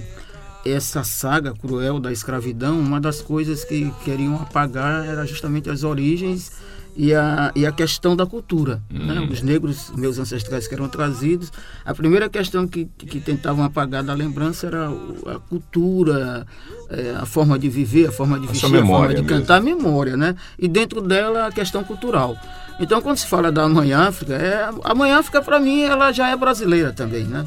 essa 0.65 1.05
saga 1.05 1.53
cruel 1.53 1.99
da 2.01 2.13
escravidão, 2.13 2.79
uma 2.79 3.01
das 3.01 3.21
coisas 3.21 3.65
que 3.65 3.91
queriam 4.05 4.37
apagar 4.37 5.07
era 5.07 5.27
justamente 5.27 5.69
as 5.69 5.83
origens 5.83 6.53
e 6.97 7.13
a, 7.15 7.53
e 7.55 7.67
a 7.67 7.73
questão 7.73 8.15
da 8.15 8.25
cultura. 8.25 8.83
Né? 8.91 9.27
Os 9.31 9.43
negros, 9.43 9.93
meus 9.97 10.19
ancestrais 10.19 10.67
que 10.67 10.75
eram 10.75 10.89
trazidos, 10.89 11.53
a 11.85 11.95
primeira 11.95 12.29
questão 12.29 12.67
que, 12.67 12.85
que 12.85 13.21
tentavam 13.21 13.65
apagar 13.65 14.03
da 14.03 14.15
lembrança 14.15 14.67
era 14.67 14.89
a 14.89 15.39
cultura, 15.39 16.47
eh, 16.91 17.17
a 17.21 17.27
forma 17.27 17.59
de 17.59 17.69
viver, 17.69 18.09
a 18.09 18.13
forma 18.13 18.39
de 18.39 18.47
vestir, 18.47 18.67
a 18.67 18.87
forma 18.87 19.09
de 19.09 19.23
mesmo. 19.23 19.29
cantar, 19.29 19.59
a 19.59 19.61
memória, 19.61 20.17
né? 20.17 20.37
E 20.59 20.69
dentro 20.69 21.01
dela 21.01 21.47
a 21.47 21.53
questão 21.53 21.83
cultural. 21.83 22.37
Então, 22.81 23.01
quando 23.01 23.19
se 23.19 23.27
fala 23.27 23.53
da 23.53 23.69
Mãe 23.69 23.93
África, 23.93 24.35
é, 24.35 24.69
a 24.83 24.95
Mãe 24.95 25.13
África, 25.13 25.41
para 25.41 25.61
mim, 25.61 25.83
ela 25.83 26.13
já 26.13 26.29
é 26.29 26.37
brasileira 26.37 26.93
também, 26.93 27.25
né? 27.25 27.47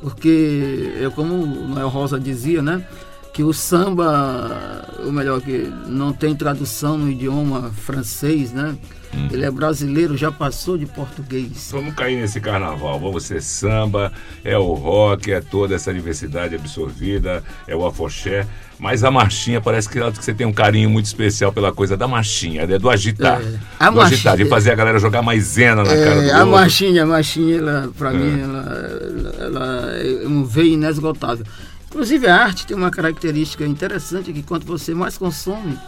Porque, 0.00 0.92
eu, 0.98 1.10
como 1.10 1.34
o 1.34 1.68
Noel 1.68 1.88
Rosa 1.88 2.20
dizia, 2.20 2.62
né? 2.62 2.86
Que 3.32 3.42
o 3.42 3.52
samba, 3.52 4.85
ou 5.04 5.12
melhor, 5.12 5.40
que 5.40 5.70
não 5.86 6.12
tem 6.12 6.34
tradução 6.34 6.96
no 6.98 7.10
idioma 7.10 7.70
francês, 7.84 8.52
né? 8.52 8.76
Uhum. 9.14 9.28
Ele 9.32 9.44
é 9.44 9.50
brasileiro, 9.50 10.16
já 10.16 10.30
passou 10.32 10.76
de 10.76 10.84
português. 10.84 11.68
Vamos 11.72 11.94
cair 11.94 12.20
nesse 12.20 12.40
carnaval. 12.40 12.98
Vamos 13.00 13.24
ser 13.24 13.40
samba, 13.40 14.12
é 14.44 14.58
o 14.58 14.72
rock, 14.74 15.32
é 15.32 15.40
toda 15.40 15.74
essa 15.74 15.94
diversidade 15.94 16.54
absorvida, 16.54 17.42
é 17.66 17.74
o 17.74 17.86
afoxé. 17.86 18.46
Mas 18.78 19.02
a 19.04 19.10
marchinha, 19.10 19.58
parece 19.58 19.88
que 19.88 19.98
você 19.98 20.34
tem 20.34 20.46
um 20.46 20.52
carinho 20.52 20.90
muito 20.90 21.06
especial 21.06 21.50
pela 21.50 21.72
coisa 21.72 21.96
da 21.96 22.06
marchinha, 22.06 22.62
é 22.62 22.78
do 22.78 22.90
agitar. 22.90 23.40
É, 23.40 23.58
a 23.80 23.88
do 23.90 24.00
agitar, 24.02 24.36
de 24.36 24.44
fazer 24.44 24.72
a 24.72 24.74
galera 24.74 24.98
jogar 24.98 25.22
maisena 25.22 25.82
na 25.82 25.96
cara 25.96 26.14
do 26.22 26.28
É, 26.28 26.32
a 26.32 26.38
outro. 26.40 26.50
marchinha, 26.52 27.02
a 27.04 27.06
marchinha, 27.06 27.56
ela, 27.56 27.90
pra 27.96 28.10
É. 28.10 28.12
mim, 28.12 28.40
ela, 28.42 29.32
ela 29.40 29.92
é 29.96 30.26
um 30.28 30.44
veio 30.44 30.74
inesgotável. 30.74 31.46
Inclusive, 31.88 32.26
a 32.26 32.36
arte 32.36 32.66
tem 32.66 32.76
uma 32.76 32.90
característica 32.90 33.64
interessante 33.64 34.32
que 34.32 34.42
quanto 34.42 34.66
você 34.66 34.92
mais 34.94 35.16
consome, 35.16 35.78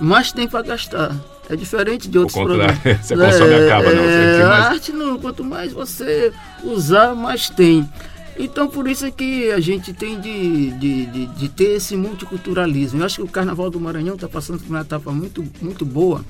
mais 0.00 0.32
tem 0.32 0.48
para 0.48 0.62
gastar. 0.62 1.14
É 1.48 1.54
diferente 1.54 2.08
de 2.08 2.18
outros 2.18 2.36
produtos. 2.42 2.76
você 3.02 3.14
consome 3.16 3.50
e 3.50 3.66
acaba, 3.66 3.92
não, 3.92 4.02
É, 4.04 4.38
mais- 4.44 4.64
A 4.64 4.68
arte, 4.70 4.92
não, 4.92 5.18
quanto 5.18 5.44
mais 5.44 5.72
você 5.72 6.32
usar, 6.62 7.14
mais 7.14 7.50
tem. 7.50 7.88
Então, 8.36 8.66
por 8.66 8.88
isso 8.88 9.04
é 9.06 9.10
que 9.12 9.52
a 9.52 9.60
gente 9.60 9.92
tem 9.92 10.18
de, 10.20 10.70
de, 10.72 11.06
de, 11.06 11.26
de 11.26 11.48
ter 11.50 11.76
esse 11.76 11.96
multiculturalismo. 11.96 13.00
Eu 13.00 13.06
acho 13.06 13.16
que 13.16 13.22
o 13.22 13.28
Carnaval 13.28 13.70
do 13.70 13.78
Maranhão 13.78 14.16
está 14.16 14.28
passando 14.28 14.58
por 14.58 14.68
uma 14.68 14.80
etapa 14.80 15.12
muito, 15.12 15.44
muito 15.62 15.84
boa, 15.84 16.24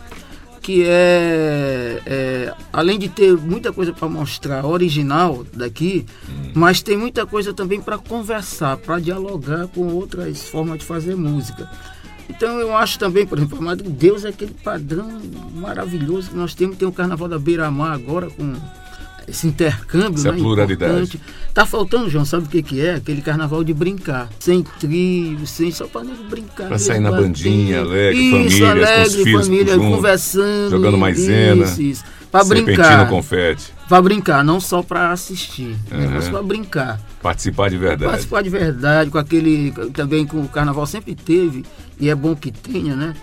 que 0.65 0.83
é, 0.83 2.01
é, 2.07 2.55
além 2.73 2.99
de 2.99 3.11
ter 3.11 3.37
muita 3.37 3.71
coisa 3.71 3.93
para 3.93 4.09
mostrar 4.09 4.65
original 4.65 5.45
daqui, 5.53 6.07
mas 6.55 6.81
tem 6.81 6.97
muita 6.97 7.27
coisa 7.27 7.53
também 7.53 7.83
para 7.83 7.99
conversar, 7.99 8.79
para 8.79 8.99
dialogar 8.99 9.67
com 9.69 9.89
outras 9.89 10.49
formas 10.49 10.79
de 10.79 10.87
fazer 10.87 11.17
música. 11.17 11.71
Então 12.31 12.59
eu 12.59 12.75
acho 12.75 12.99
também, 12.99 13.27
por 13.27 13.37
exemplo, 13.37 13.59
Amado 13.59 13.85
Deus 13.85 14.25
é 14.25 14.31
aquele 14.31 14.55
padrão 14.55 15.21
maravilhoso 15.55 16.31
que 16.31 16.37
nós 16.37 16.55
temos. 16.55 16.79
Tem 16.79 16.89
o 16.89 16.93
Carnaval 16.93 17.29
da 17.29 17.39
Beira-Mar 17.39 17.93
agora 17.93 18.31
com 18.31 18.55
esse 19.27 19.47
intercâmbio, 19.47 20.15
Essa 20.19 20.33
né, 20.33 20.39
pluralidade. 20.39 21.21
Tá 21.53 21.65
faltando, 21.65 22.11
João, 22.11 22.25
sabe 22.25 22.47
o 22.47 22.49
que 22.49 22.63
que 22.63 22.81
é? 22.81 22.95
Aquele 22.97 23.23
carnaval 23.23 23.63
de 23.65 23.73
brincar. 23.73 24.29
Sem 24.39 24.63
trio, 24.63 25.47
sem 25.47 25.71
só 25.71 25.87
para 25.87 26.05
brincar. 26.29 26.69
Pra 26.69 26.79
sair 26.79 27.01
na 27.01 27.11
bater. 27.11 27.25
bandinha, 27.25 27.81
alegre, 27.81 28.21
isso, 28.21 28.31
famílias, 28.31 28.61
com 28.61 28.65
os 28.67 28.89
alegre, 28.89 29.23
filhos 29.25 29.47
família, 29.47 29.75
junto, 29.75 29.97
conversando. 29.97 30.71
jogando 30.71 30.99
maisena, 30.99 31.65
Isso, 31.65 31.83
isso. 31.83 32.05
Pra 32.31 32.45
serpentina 32.45 32.77
brincar. 32.77 33.09
confete, 33.09 33.73
Pra 33.89 34.03
brincar, 34.03 34.45
não 34.45 34.59
só 34.59 34.83
pra 34.83 35.13
assistir. 35.13 35.77
Uhum. 35.93 36.11
Mas 36.15 36.29
pra 36.29 36.43
brincar. 36.43 37.01
participar 37.23 37.71
de 37.71 37.77
verdade. 37.79 38.11
Participar 38.11 38.43
de 38.43 38.51
verdade, 38.51 39.11
com 39.11 39.19
aquele. 39.19 39.73
Também 39.93 40.27
com 40.27 40.41
o 40.43 40.49
carnaval 40.49 40.85
sempre 40.87 41.15
teve, 41.15 41.65
e 42.01 42.09
é 42.11 42.15
bom 42.15 42.35
que 42.35 42.51
tenha, 42.51 42.97
né? 42.97 43.15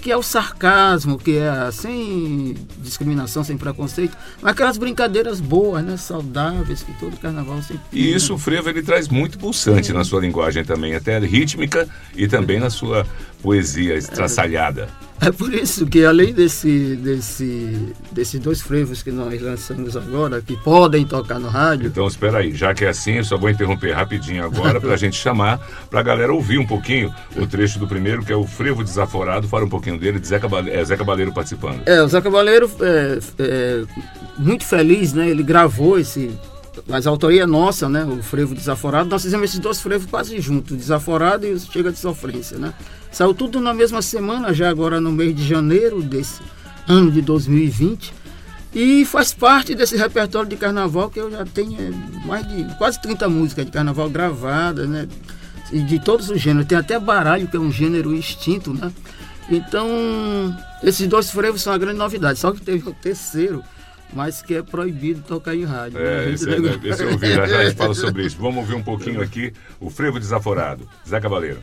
Que 0.00 0.10
é 0.10 0.16
o 0.16 0.22
sarcasmo, 0.22 1.18
que 1.18 1.36
é 1.36 1.70
sem 1.70 2.56
discriminação, 2.78 3.44
sem 3.44 3.56
preconceito, 3.58 4.16
mas 4.40 4.52
aquelas 4.52 4.78
brincadeiras 4.78 5.40
boas, 5.40 5.84
né? 5.84 5.96
Saudáveis, 5.96 6.82
que 6.82 6.92
todo 6.98 7.16
carnaval 7.18 7.60
sempre 7.62 7.82
tem, 7.90 8.00
E 8.00 8.10
né? 8.10 8.16
isso 8.16 8.34
o 8.34 8.38
frevo 8.38 8.70
ele 8.70 8.82
traz 8.82 9.08
muito 9.08 9.38
pulsante 9.38 9.92
na 9.92 10.02
sua 10.02 10.20
linguagem 10.22 10.64
também, 10.64 10.94
até 10.94 11.18
rítmica 11.18 11.88
e 12.16 12.26
também 12.26 12.58
na 12.58 12.70
sua 12.70 13.06
poesia 13.42 13.94
estraçalhada. 13.94 14.88
É 15.20 15.30
por 15.30 15.52
isso 15.52 15.86
que 15.86 16.04
além 16.04 16.32
desse, 16.32 16.96
desse, 16.96 17.94
desses 18.10 18.40
dois 18.40 18.62
frevos 18.62 19.02
que 19.02 19.10
nós 19.10 19.40
lançamos 19.40 19.96
agora, 19.96 20.40
que 20.40 20.56
podem 20.56 21.04
tocar 21.04 21.38
no 21.38 21.48
rádio, 21.48 21.88
Então 21.88 22.06
espera 22.06 22.38
aí, 22.38 22.54
já 22.54 22.72
que 22.72 22.84
é 22.84 22.88
assim, 22.88 23.12
eu 23.12 23.24
só 23.24 23.36
vou 23.36 23.50
interromper 23.50 23.92
rapidinho 23.92 24.44
agora 24.44 24.80
para 24.80 24.94
a 24.94 24.96
gente 24.96 25.16
chamar 25.16 25.60
para 25.90 26.00
a 26.00 26.02
galera 26.02 26.32
ouvir 26.32 26.58
um 26.58 26.66
pouquinho 26.66 27.14
o 27.36 27.46
trecho 27.46 27.78
do 27.78 27.86
primeiro, 27.86 28.24
que 28.24 28.32
é 28.32 28.36
o 28.36 28.46
Frevo 28.46 28.82
Desaforado, 28.82 29.46
fala 29.46 29.64
um 29.64 29.68
pouquinho 29.68 29.98
dele, 29.98 30.18
de 30.18 30.26
Zé 30.26 30.38
Cabaleiro, 30.38 30.78
é, 30.78 30.84
Zé 30.84 30.96
Cabaleiro 30.96 31.32
participando. 31.32 31.82
É, 31.86 32.02
o 32.02 32.08
Zé 32.08 32.20
Cavaleiro 32.20 32.70
é, 32.80 33.18
é 33.38 33.84
muito 34.38 34.64
feliz, 34.64 35.12
né? 35.12 35.28
Ele 35.28 35.42
gravou 35.42 35.98
esse. 35.98 36.30
Mas 36.86 37.06
a 37.06 37.10
autoria 37.10 37.42
é 37.42 37.46
nossa, 37.46 37.88
né? 37.88 38.04
O 38.04 38.22
frevo 38.22 38.54
desaforado. 38.54 39.08
Nós 39.08 39.22
fizemos 39.22 39.50
esses 39.50 39.58
dois 39.58 39.80
frevos 39.80 40.08
quase 40.08 40.40
juntos, 40.40 40.72
o 40.72 40.76
desaforado 40.76 41.46
e 41.46 41.52
o 41.52 41.58
chega 41.58 41.92
de 41.92 41.98
sofrência, 41.98 42.58
né? 42.58 42.72
Saiu 43.12 43.34
tudo 43.34 43.60
na 43.60 43.74
mesma 43.74 44.00
semana, 44.02 44.54
já 44.54 44.68
agora 44.70 45.00
no 45.00 45.10
mês 45.10 45.34
de 45.34 45.46
janeiro 45.46 46.02
desse 46.02 46.40
ano 46.88 47.10
de 47.10 47.20
2020. 47.20 48.14
E 48.72 49.04
faz 49.04 49.32
parte 49.32 49.74
desse 49.74 49.96
repertório 49.96 50.48
de 50.48 50.56
carnaval 50.56 51.10
que 51.10 51.18
eu 51.18 51.28
já 51.30 51.44
tenho 51.44 51.76
é, 51.80 52.26
mais 52.26 52.46
de 52.46 52.64
quase 52.76 53.02
30 53.02 53.28
músicas 53.28 53.66
de 53.66 53.72
carnaval 53.72 54.08
gravadas, 54.08 54.88
né? 54.88 55.08
E 55.72 55.80
de 55.80 55.98
todos 55.98 56.30
os 56.30 56.40
gêneros. 56.40 56.68
Tem 56.68 56.78
até 56.78 56.98
baralho, 56.98 57.48
que 57.48 57.56
é 57.56 57.60
um 57.60 57.72
gênero 57.72 58.14
extinto, 58.14 58.72
né? 58.72 58.92
Então, 59.50 59.88
esses 60.84 61.06
dois 61.08 61.30
frevos 61.30 61.62
são 61.62 61.72
a 61.72 61.78
grande 61.78 61.98
novidade. 61.98 62.38
Só 62.38 62.52
que 62.52 62.60
teve 62.60 62.88
o 62.88 62.94
terceiro, 62.94 63.62
mas 64.12 64.40
que 64.40 64.54
é 64.54 64.62
proibido 64.62 65.22
tocar 65.22 65.54
em 65.56 65.64
rádio. 65.64 65.98
né? 65.98 66.06
É, 66.06 66.24
gente 66.26 66.34
esse, 66.34 66.50
é, 66.50 66.90
esse 66.90 67.02
eu 67.02 67.10
ouvi, 67.10 67.32
a 67.32 67.46
gente 67.64 67.76
fala 67.76 67.94
sobre 67.94 68.24
isso. 68.24 68.36
Vamos 68.38 68.58
ouvir 68.58 68.74
um 68.74 68.82
pouquinho 68.82 69.20
aqui 69.20 69.52
o 69.80 69.90
frevo 69.90 70.20
desaforado. 70.20 70.88
Zé 71.08 71.20
Cavaleiro. 71.20 71.58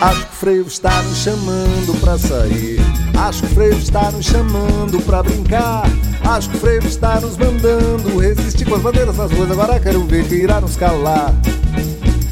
Acho 0.00 0.26
que 0.26 0.32
o 0.32 0.36
frevo 0.36 0.68
está 0.68 1.02
nos 1.02 1.18
chamando 1.18 2.00
pra 2.00 2.18
sair. 2.18 2.80
Acho 3.16 3.40
que 3.42 3.46
o 3.46 3.54
frevo 3.54 3.78
está 3.78 4.10
nos 4.10 4.26
chamando 4.26 5.00
pra 5.06 5.22
brincar. 5.22 5.84
Acho 6.24 6.50
que 6.50 6.56
o 6.56 6.60
frevo 6.60 6.86
está 6.86 7.20
nos 7.20 7.36
mandando 7.36 8.18
resistir 8.18 8.66
com 8.66 8.74
as 8.74 8.82
bandeiras 8.82 9.16
nas 9.16 9.30
ruas. 9.30 9.50
Agora 9.50 9.80
quero 9.80 10.04
ver 10.04 10.26
que 10.26 10.34
irá 10.34 10.60
nos 10.60 10.76
calar. 10.76 11.34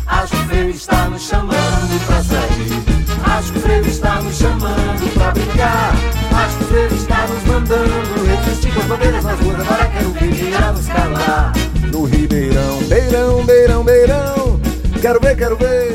Acho 0.06 0.32
que 0.32 0.42
o 0.42 0.46
frevo 0.46 0.70
está 0.70 1.08
nos 1.08 1.22
chamando 1.22 2.06
pra 2.06 2.22
sair. 2.22 2.92
Acho 3.24 3.52
que 3.52 3.58
o 3.58 3.62
frevo 3.62 3.88
está 3.88 4.20
nos 4.20 4.36
chamando 4.36 5.14
pra 5.14 5.30
brincar. 5.30 5.92
Acho 6.34 6.56
que 6.58 6.64
o 6.64 6.66
frevo 6.66 6.94
está 6.94 7.26
nos 7.26 7.44
mandando 7.44 8.26
resistir 8.26 8.74
com 8.74 8.80
as 8.80 8.86
bandeiras 8.86 9.24
nas 9.24 9.40
ruas. 9.40 9.60
Agora 9.60 9.86
quero 9.86 10.10
ver 10.12 10.34
que 10.34 10.44
irá 10.44 10.72
nos 10.72 10.86
calar. 10.86 11.52
No 11.90 12.04
Ribeirão, 12.04 12.82
beirão, 12.88 13.44
beirão, 13.44 13.84
beirão. 13.84 14.60
Quero 15.00 15.20
ver, 15.20 15.36
quero 15.36 15.56
ver. 15.56 15.91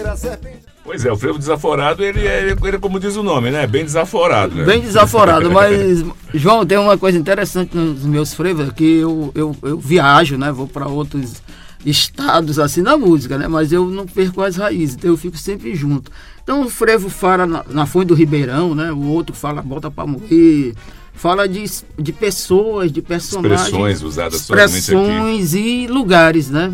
Pois 0.87 1.03
é, 1.03 1.11
o 1.11 1.17
frevo 1.17 1.37
desaforado, 1.37 2.01
ele 2.01 2.25
é, 2.25 2.43
ele 2.43 2.75
é 2.77 2.79
como 2.79 2.97
diz 2.97 3.17
o 3.17 3.21
nome, 3.21 3.51
né? 3.51 3.67
Bem 3.67 3.83
desaforado. 3.83 4.55
Né? 4.55 4.63
Bem 4.63 4.79
desaforado, 4.79 5.51
mas, 5.51 6.05
João, 6.33 6.65
tem 6.65 6.77
uma 6.77 6.97
coisa 6.97 7.17
interessante 7.17 7.75
nos 7.75 8.05
meus 8.05 8.33
frevos, 8.33 8.71
que 8.71 8.99
eu, 8.99 9.29
eu, 9.35 9.53
eu 9.63 9.77
viajo, 9.77 10.37
né? 10.37 10.49
Vou 10.49 10.65
para 10.65 10.87
outros 10.87 11.43
estados, 11.85 12.57
assim, 12.57 12.81
na 12.81 12.97
música, 12.97 13.37
né? 13.37 13.49
Mas 13.49 13.73
eu 13.73 13.85
não 13.89 14.05
perco 14.05 14.41
as 14.41 14.55
raízes, 14.55 14.95
então 14.95 15.09
eu 15.09 15.17
fico 15.17 15.37
sempre 15.37 15.75
junto. 15.75 16.09
Então 16.41 16.61
o 16.61 16.69
frevo 16.69 17.09
fala 17.09 17.45
na, 17.45 17.65
na 17.69 17.85
Fonte 17.85 18.07
do 18.07 18.15
Ribeirão, 18.15 18.73
né? 18.73 18.89
O 18.89 19.07
outro 19.07 19.35
fala 19.35 19.61
Bota 19.61 19.91
para 19.91 20.07
Morrer, 20.07 20.73
fala 21.13 21.49
de, 21.49 21.65
de 21.99 22.13
pessoas, 22.13 22.93
de 22.93 23.01
personagens. 23.01 23.61
Expressões 23.63 24.01
usadas. 24.03 24.39
Expressões 24.39 25.53
e 25.53 25.85
lugares, 25.87 26.49
né? 26.49 26.73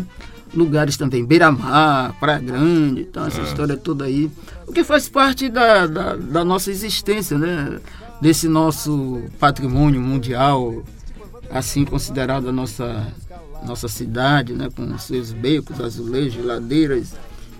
Lugares 0.54 0.96
também, 0.96 1.24
Beira-Mar, 1.24 2.14
Praia 2.20 2.38
Grande, 2.38 3.02
então 3.02 3.26
essa 3.26 3.40
história 3.42 3.76
toda 3.76 4.04
aí. 4.04 4.30
O 4.66 4.72
que 4.72 4.84
faz 4.84 5.08
parte 5.08 5.48
da, 5.48 5.86
da, 5.86 6.16
da 6.16 6.44
nossa 6.44 6.70
existência, 6.70 7.36
né? 7.36 7.80
Desse 8.20 8.48
nosso 8.48 9.22
patrimônio 9.38 10.00
mundial, 10.00 10.82
assim 11.50 11.84
considerado 11.84 12.48
a 12.48 12.52
nossa, 12.52 13.06
nossa 13.66 13.88
cidade, 13.88 14.52
né? 14.52 14.68
Com 14.74 14.96
seus 14.98 15.32
becos, 15.32 15.80
azulejos, 15.80 16.44
ladeiras 16.44 17.14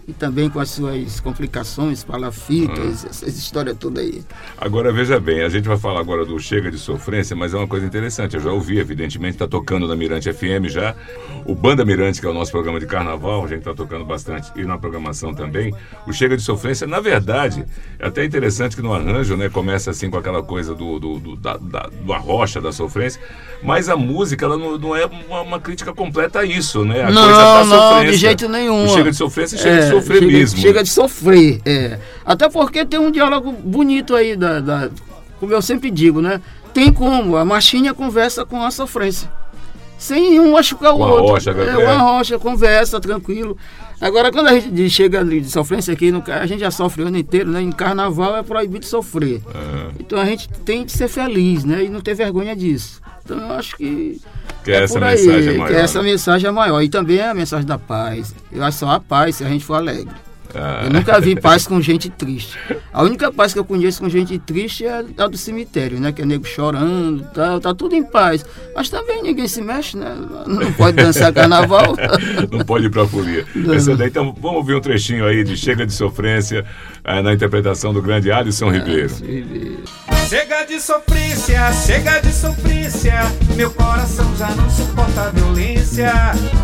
e 0.07 0.13
também 0.13 0.49
com 0.51 0.61
as 0.61 0.71
suas 0.71 1.19
complicações, 1.21 2.05
palafitas, 2.05 3.05
essa 3.05 3.29
história 3.29 3.75
toda 3.75 4.01
aí. 4.01 4.23
Agora, 4.59 4.93
veja 4.93 5.19
bem, 5.19 5.43
a 5.43 5.49
gente 5.49 5.67
vai 5.67 5.79
falar 5.79 6.01
agora 6.01 6.25
do 6.25 6.39
Chega 6.39 6.71
de 6.71 6.79
Sofrência, 6.79 7.35
mas 7.35 7.55
é 7.55 7.57
uma 7.57 7.67
coisa 7.67 7.87
interessante. 7.87 8.35
Eu 8.35 8.41
já 8.43 8.53
ouvi, 8.53 8.79
evidentemente, 8.79 9.35
está 9.35 9.47
tocando 9.49 9.89
na 9.89 9.97
Mirante 9.97 10.31
FM 10.33 10.67
já. 10.69 10.95
O 11.47 11.55
Banda 11.55 11.85
Mirante, 11.85 12.21
que 12.21 12.27
é 12.27 12.31
o 12.31 12.35
nosso 12.35 12.51
programa 12.51 12.79
de 12.79 12.87
carnaval, 12.87 13.45
a 13.45 13.49
gente 13.49 13.59
está 13.61 13.75
tocando 13.75 14.05
bastante, 14.05 14.51
e 14.57 14.65
na 14.65 14.77
programação 14.77 15.35
também. 15.35 15.75
O 16.07 16.13
Chega 16.13 16.37
de 16.37 16.43
Sofrência, 16.43 16.87
na 16.87 17.01
verdade, 17.01 17.65
é 17.99 18.07
até 18.07 18.25
interessante 18.25 18.77
que 18.77 18.83
no 18.83 18.93
arranjo, 18.93 19.37
né, 19.37 19.49
começa 19.49 19.91
assim 19.91 20.11
com 20.11 20.19
aquela 20.19 20.43
coisa 20.43 20.75
do, 20.75 20.99
do, 20.99 21.19
do, 21.19 21.37
da, 21.37 21.57
da, 21.57 21.89
do 22.03 22.13
arrocha, 22.13 22.61
da 22.61 22.73
sofrência, 22.73 23.21
mas 23.63 23.89
a 23.89 23.97
música, 23.97 24.45
ela 24.45 24.59
não, 24.59 24.77
não 24.77 24.95
é 24.95 25.07
uma, 25.07 25.41
uma 25.41 25.61
crítica 25.61 25.93
completa 25.95 26.41
a 26.41 26.45
isso, 26.45 26.85
né? 26.85 27.03
A 27.05 27.11
Não, 27.11 27.23
coisa 27.23 27.39
da 27.39 27.65
não, 27.65 27.89
sofrência. 27.89 28.13
de 28.13 28.17
jeito 28.19 28.49
nenhum. 28.49 28.85
O 28.85 28.89
Chega 28.89 29.11
de 29.11 29.17
Sofrência 29.17 29.57
chega 29.59 29.77
de 29.81 29.87
É, 29.87 29.94
sofrer 30.01 30.19
chega- 30.21 30.33
mesmo. 30.33 30.59
Chega 30.61 30.83
de 30.83 30.91
sofrer, 30.91 31.61
é. 31.65 31.99
Até 32.25 32.49
porque 32.49 32.85
tem 32.85 32.99
um 33.01 33.11
diálogo 33.11 33.53
bonito 33.53 34.15
aí, 34.15 34.37
da, 34.37 34.61
da- 34.61 34.91
como 35.41 35.53
eu 35.53 35.63
sempre 35.63 35.91
digo, 35.91 36.21
né? 36.21 36.41
Tem 36.73 36.93
como, 36.93 37.37
a 37.37 37.45
machinha 37.45 37.95
conversa 37.95 38.45
com 38.45 38.63
a 38.65 38.71
sofrência. 38.71 39.31
Sem 39.97 40.39
um 40.41 40.53
machucar 40.53 40.93
o 40.93 40.99
Com 40.99 41.05
a 41.05 41.11
outro. 41.13 41.27
rocha, 41.29 41.51
é, 41.53 41.69
é. 41.69 41.77
uma 41.79 41.97
rocha, 41.99 42.39
conversa, 42.39 43.01
tranquilo. 43.01 43.57
Agora, 44.01 44.31
quando 44.33 44.49
a 44.49 44.59
gente 44.59 44.91
chega 44.91 45.25
de 45.25 45.49
sofrência 45.49 45.95
aqui, 45.95 46.13
a 46.27 46.45
gente 46.47 46.61
já 46.61 46.71
sofre 46.71 47.03
o 47.05 47.07
ano 47.07 47.17
inteiro, 47.17 47.49
né? 47.51 47.63
Em 47.63 47.71
carnaval 47.73 48.37
é 48.37 48.43
proibido 48.43 48.85
sofrer. 48.85 49.41
É. 49.55 49.91
Então 50.01 50.19
a 50.21 50.25
gente 50.27 50.49
tem 50.65 50.85
que 50.85 50.93
ser 50.93 51.09
feliz, 51.09 51.65
né? 51.65 51.85
E 51.85 51.89
não 51.89 52.01
ter 52.01 52.13
vergonha 52.15 52.55
disso. 52.57 53.01
Então 53.25 53.39
eu 53.39 53.53
acho 53.53 53.77
que. 53.77 54.21
Que 54.63 54.73
essa 54.73 54.95
por 54.95 55.05
aí, 55.05 55.17
mensagem 55.17 55.55
é 55.55 55.59
maior, 55.59 55.69
Que 55.69 55.75
essa 55.75 56.03
né? 56.03 56.11
mensagem 56.11 56.49
é 56.49 56.51
maior. 56.51 56.83
E 56.83 56.89
também 56.89 57.19
é 57.19 57.29
a 57.29 57.35
mensagem 57.35 57.67
da 57.67 57.79
paz. 57.79 58.35
Eu 58.53 58.63
acho 58.63 58.79
só 58.79 58.91
a 58.91 59.01
paz 59.01 59.37
se 59.37 59.45
a 59.45 59.49
gente 59.49 59.65
for 59.65 59.75
alegre. 59.75 60.15
Ah. 60.55 60.83
Eu 60.85 60.91
nunca 60.91 61.21
vi 61.21 61.35
paz 61.35 61.67
com 61.67 61.81
gente 61.81 62.09
triste. 62.11 62.59
A 62.95 63.03
única 63.03 63.33
paz 63.33 63.53
que 63.53 63.59
eu 63.59 63.65
conheço 63.65 64.01
com 64.01 64.09
gente 64.09 64.39
triste 64.39 64.87
é 64.87 65.05
a 65.19 65.27
do 65.27 65.37
cemitério, 65.37 65.99
né? 65.99 66.13
Que 66.13 66.23
é 66.23 66.25
nego 66.25 66.47
chorando, 66.47 67.25
tá, 67.35 67.59
tá 67.59 67.75
tudo 67.75 67.97
em 67.97 68.05
paz. 68.05 68.47
Mas 68.73 68.89
também 68.89 69.21
ninguém 69.21 69.49
se 69.49 69.61
mexe, 69.61 69.97
né? 69.97 70.17
Não 70.47 70.73
pode 70.75 70.97
dançar 70.97 71.33
carnaval. 71.35 71.97
Não 72.53 72.65
pode 72.65 72.87
ir 72.87 72.91
pra 72.91 73.05
folia. 73.05 73.45
Essa 73.75 73.97
daí, 73.97 74.07
então, 74.07 74.33
vamos 74.41 74.59
ouvir 74.59 74.77
um 74.77 74.81
trechinho 74.81 75.27
aí 75.27 75.43
de 75.43 75.57
Chega 75.57 75.85
de 75.85 75.93
Sofrência 75.93 76.65
eh, 77.03 77.21
na 77.21 77.35
interpretação 77.35 77.93
do 77.93 78.01
grande 78.01 78.31
Alisson 78.31 78.71
Ribeiro. 78.71 79.13
Chega 80.29 80.65
de 80.65 80.81
sofrência, 80.81 81.73
chega 81.73 82.21
de 82.21 82.33
sofrência. 82.33 83.15
Meu 83.57 83.73
coração 83.73 84.35
já 84.37 84.51
não 84.51 84.71
suporta 84.71 85.23
a 85.23 85.31
violência. 85.31 86.13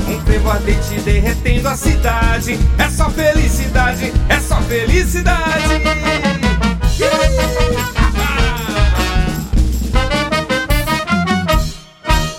Um 0.08 0.20
frevo 0.20 0.49
ardente 0.49 1.00
derretendo 1.04 1.68
a 1.68 1.76
cidade. 1.76 2.56
É 2.78 2.88
só 2.88 3.10
felicidade, 3.10 4.12
é 4.28 4.38
só 4.38 4.60
felicidade. 4.62 6.19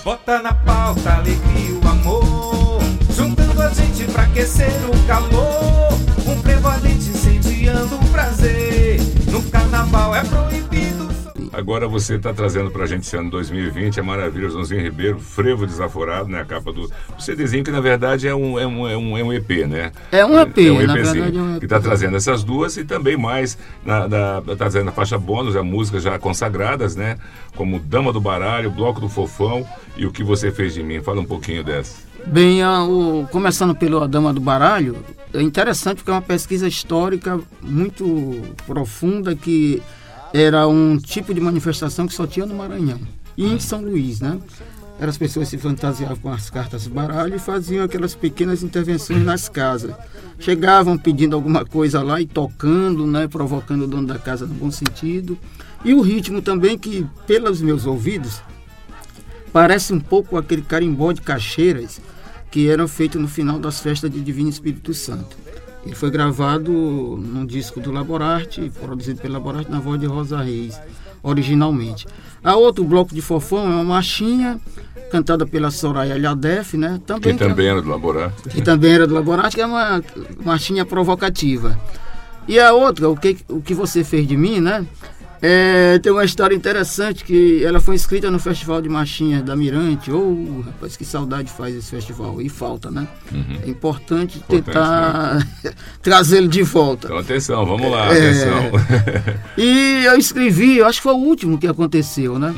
Bota 0.04 0.42
na 0.42 0.52
pauta 0.52 1.14
alegria 1.14 1.70
e 1.70 1.72
o 1.72 1.88
amor. 1.88 2.80
Juntando 3.14 3.62
a 3.62 3.68
gente 3.70 4.04
pra 4.12 4.24
aquecer 4.24 4.70
o 4.88 5.06
calor. 5.06 5.81
Agora 11.52 11.86
você 11.86 12.14
está 12.14 12.32
trazendo 12.32 12.70
pra 12.70 12.86
gente 12.86 13.02
esse 13.02 13.14
ano 13.16 13.30
2020 13.30 14.00
a 14.00 14.02
maravilha 14.02 14.48
Joãozinho 14.48 14.80
Ribeiro, 14.80 15.18
Frevo 15.18 15.66
Desaforado, 15.66 16.28
né? 16.28 16.40
A 16.40 16.44
capa 16.46 16.72
do 16.72 16.90
CDzinho 17.18 17.62
que 17.62 17.70
na 17.70 17.80
verdade 17.80 18.26
é 18.26 18.34
um, 18.34 18.58
é 18.58 18.66
um, 18.66 18.88
é 18.88 18.96
um, 18.96 19.18
é 19.18 19.22
um 19.22 19.32
EP, 19.32 19.50
né? 19.68 19.92
É 20.10 20.24
um 20.24 20.38
EP, 20.40 20.58
é 20.58 20.70
um 20.72 20.80
EPzinho, 20.80 20.92
verdade 20.94 21.38
é 21.38 21.40
um 21.42 21.50
EP. 21.54 21.58
Que 21.58 21.66
está 21.66 21.78
trazendo 21.78 22.16
essas 22.16 22.42
duas 22.42 22.76
e 22.78 22.84
também 22.84 23.16
mais, 23.18 23.58
na, 23.84 24.08
na, 24.08 24.40
tá 24.42 24.56
trazendo 24.56 24.88
a 24.88 24.92
faixa 24.92 25.18
bônus, 25.18 25.54
as 25.54 25.64
músicas 25.64 26.02
já 26.02 26.18
consagradas, 26.18 26.96
né? 26.96 27.18
Como 27.54 27.78
Dama 27.78 28.12
do 28.14 28.20
Baralho, 28.20 28.70
Bloco 28.70 28.98
do 29.00 29.08
Fofão 29.10 29.66
e 29.96 30.06
O 30.06 30.10
Que 30.10 30.24
Você 30.24 30.50
Fez 30.50 30.72
de 30.72 30.82
Mim. 30.82 31.02
Fala 31.02 31.20
um 31.20 31.24
pouquinho 31.26 31.62
dessa. 31.62 31.96
Bem, 32.26 32.62
a- 32.62 32.84
o- 32.84 33.28
começando 33.30 33.74
pelo 33.74 34.02
A 34.02 34.06
Dama 34.06 34.32
do 34.32 34.40
Baralho, 34.40 34.96
é 35.34 35.42
interessante 35.42 35.96
porque 35.98 36.10
é 36.10 36.14
uma 36.14 36.22
pesquisa 36.22 36.66
histórica 36.66 37.38
muito 37.60 38.40
profunda 38.66 39.34
que 39.36 39.82
era 40.32 40.66
um 40.66 40.96
tipo 40.98 41.34
de 41.34 41.40
manifestação 41.40 42.06
que 42.06 42.14
só 42.14 42.26
tinha 42.26 42.46
no 42.46 42.54
Maranhão 42.54 43.00
e 43.36 43.46
em 43.46 43.58
São 43.58 43.82
Luís, 43.82 44.20
né? 44.20 44.38
As 45.00 45.18
pessoas 45.18 45.48
se 45.48 45.58
fantasiavam 45.58 46.16
com 46.16 46.30
as 46.30 46.48
cartas 46.48 46.86
baralho 46.86 47.34
e 47.34 47.38
faziam 47.38 47.84
aquelas 47.84 48.14
pequenas 48.14 48.62
intervenções 48.62 49.24
nas 49.24 49.48
casas. 49.48 49.94
Chegavam 50.38 50.96
pedindo 50.96 51.34
alguma 51.34 51.64
coisa 51.64 52.00
lá 52.02 52.20
e 52.20 52.26
tocando, 52.26 53.04
né? 53.04 53.26
Provocando 53.26 53.82
o 53.82 53.86
dono 53.86 54.06
da 54.06 54.18
casa 54.18 54.46
no 54.46 54.54
bom 54.54 54.70
sentido. 54.70 55.36
E 55.84 55.92
o 55.92 56.00
ritmo 56.00 56.40
também 56.40 56.78
que, 56.78 57.04
pelos 57.26 57.60
meus 57.60 57.84
ouvidos, 57.84 58.40
parece 59.52 59.92
um 59.92 59.98
pouco 59.98 60.36
aquele 60.36 60.62
carimbó 60.62 61.10
de 61.10 61.20
caixeiras 61.20 62.00
que 62.48 62.68
eram 62.68 62.86
feitos 62.86 63.20
no 63.20 63.26
final 63.26 63.58
das 63.58 63.80
festas 63.80 64.08
de 64.08 64.20
Divino 64.20 64.50
Espírito 64.50 64.94
Santo. 64.94 65.41
Ele 65.84 65.94
foi 65.94 66.10
gravado 66.10 66.70
num 66.72 67.44
disco 67.44 67.80
do 67.80 67.90
Laborarte, 67.90 68.70
produzido 68.80 69.20
pelo 69.20 69.34
Laborarte 69.34 69.70
na 69.70 69.80
voz 69.80 69.98
de 70.00 70.06
Rosa 70.06 70.40
Reis, 70.40 70.80
originalmente. 71.22 72.06
A 72.42 72.54
outro 72.56 72.84
bloco 72.84 73.14
de 73.14 73.20
fofão 73.20 73.64
é 73.64 73.74
uma 73.74 73.84
marchinha 73.84 74.60
cantada 75.10 75.44
pela 75.46 75.70
Soraya 75.70 76.16
Lhadef, 76.16 76.76
né? 76.76 76.98
Que 77.00 77.06
Também, 77.06 77.36
também 77.36 77.66
era 77.66 77.82
do 77.82 77.88
Laborato. 77.88 78.48
que 78.48 78.62
também 78.62 78.92
era 78.92 79.06
do 79.06 79.14
Laborarte, 79.14 79.56
que 79.56 79.62
é 79.62 79.66
uma 79.66 80.02
marchinha 80.44 80.84
provocativa. 80.84 81.78
E 82.48 82.58
a 82.58 82.72
outra, 82.72 83.08
o 83.08 83.16
que, 83.16 83.38
o 83.48 83.60
que 83.60 83.74
você 83.74 84.02
fez 84.02 84.26
de 84.26 84.36
mim, 84.36 84.60
né? 84.60 84.84
É, 85.44 85.98
tem 85.98 86.12
uma 86.12 86.24
história 86.24 86.54
interessante 86.54 87.24
que 87.24 87.64
ela 87.64 87.80
foi 87.80 87.96
inscrita 87.96 88.30
no 88.30 88.38
Festival 88.38 88.80
de 88.80 88.88
Marchinhas 88.88 89.42
da 89.42 89.56
Mirante. 89.56 90.12
Ô, 90.12 90.62
rapaz, 90.64 90.96
que 90.96 91.04
saudade 91.04 91.50
faz 91.50 91.74
esse 91.74 91.90
festival. 91.90 92.40
E 92.40 92.48
falta, 92.48 92.92
né? 92.92 93.08
É 93.66 93.68
importante, 93.68 94.38
Importante, 94.38 94.64
tentar 94.66 95.44
trazê-lo 96.00 96.46
de 96.46 96.62
volta. 96.62 97.08
Então 97.08 97.18
atenção, 97.18 97.66
vamos 97.66 97.90
lá, 97.90 98.14
É. 98.14 98.18
atenção. 98.30 98.70
E 99.58 100.04
eu 100.04 100.16
escrevi, 100.16 100.78
eu 100.78 100.86
acho 100.86 100.98
que 100.98 101.02
foi 101.02 101.12
o 101.14 101.18
último 101.18 101.58
que 101.58 101.66
aconteceu, 101.66 102.38
né? 102.38 102.54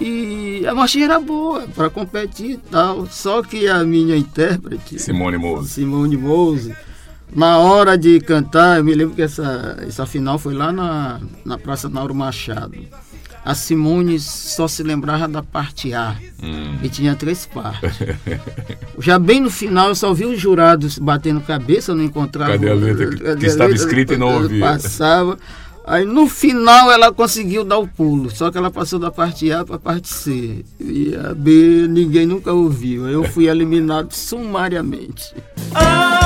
E 0.00 0.64
a 0.66 0.74
marchinha 0.74 1.04
era 1.06 1.20
boa 1.20 1.66
para 1.74 1.88
competir 1.90 2.52
e 2.52 2.56
tal. 2.56 3.06
Só 3.06 3.42
que 3.42 3.68
a 3.68 3.84
minha 3.84 4.16
intérprete, 4.16 4.98
Simone 4.98 5.36
Mouse. 5.38 5.68
Simone 5.70 6.16
Mouse, 6.16 6.72
na 7.34 7.58
hora 7.58 7.96
de 7.98 8.20
cantar, 8.20 8.78
eu 8.78 8.84
me 8.84 8.94
lembro 8.94 9.14
que 9.14 9.22
essa, 9.22 9.76
essa 9.86 10.06
final 10.06 10.38
foi 10.38 10.54
lá 10.54 10.72
na, 10.72 11.20
na 11.44 11.58
Praça 11.58 11.88
Nauro 11.88 12.14
Machado. 12.14 12.76
a 13.44 13.54
Simone 13.54 14.18
só 14.18 14.66
se 14.66 14.82
lembrava 14.82 15.28
da 15.28 15.42
parte 15.42 15.92
A. 15.94 16.16
Hum. 16.42 16.76
E 16.82 16.88
tinha 16.88 17.14
três 17.14 17.46
partes. 17.46 17.96
Já 18.98 19.18
bem 19.18 19.40
no 19.40 19.50
final, 19.50 19.88
eu 19.88 19.94
só 19.94 20.12
vi 20.12 20.24
os 20.24 20.40
jurados 20.40 20.98
batendo 20.98 21.40
cabeça, 21.40 21.94
não 21.94 22.02
encontrava. 22.04 22.52
Cadê 22.52 22.70
a 22.70 22.74
letra 22.74 23.06
que- 23.10 23.36
que 23.36 23.46
estava 23.46 23.72
escrita 23.72 24.14
e 24.14 24.16
não 24.16 24.34
ouvia? 24.42 24.60
Passava. 24.64 25.38
Aí 25.88 26.04
no 26.04 26.26
final 26.26 26.90
ela 26.90 27.12
conseguiu 27.12 27.62
dar 27.62 27.78
o 27.78 27.86
pulo, 27.86 28.28
só 28.34 28.50
que 28.50 28.58
ela 28.58 28.72
passou 28.72 28.98
da 28.98 29.08
parte 29.12 29.52
A 29.52 29.64
para 29.64 29.76
a 29.76 29.78
parte 29.78 30.08
C. 30.08 30.64
E 30.80 31.14
a 31.14 31.32
B 31.32 31.86
ninguém 31.88 32.26
nunca 32.26 32.52
ouviu. 32.52 33.08
Eu 33.08 33.22
fui 33.22 33.46
eliminado 33.48 34.12
sumariamente. 34.12 35.32
Ai, 35.72 36.25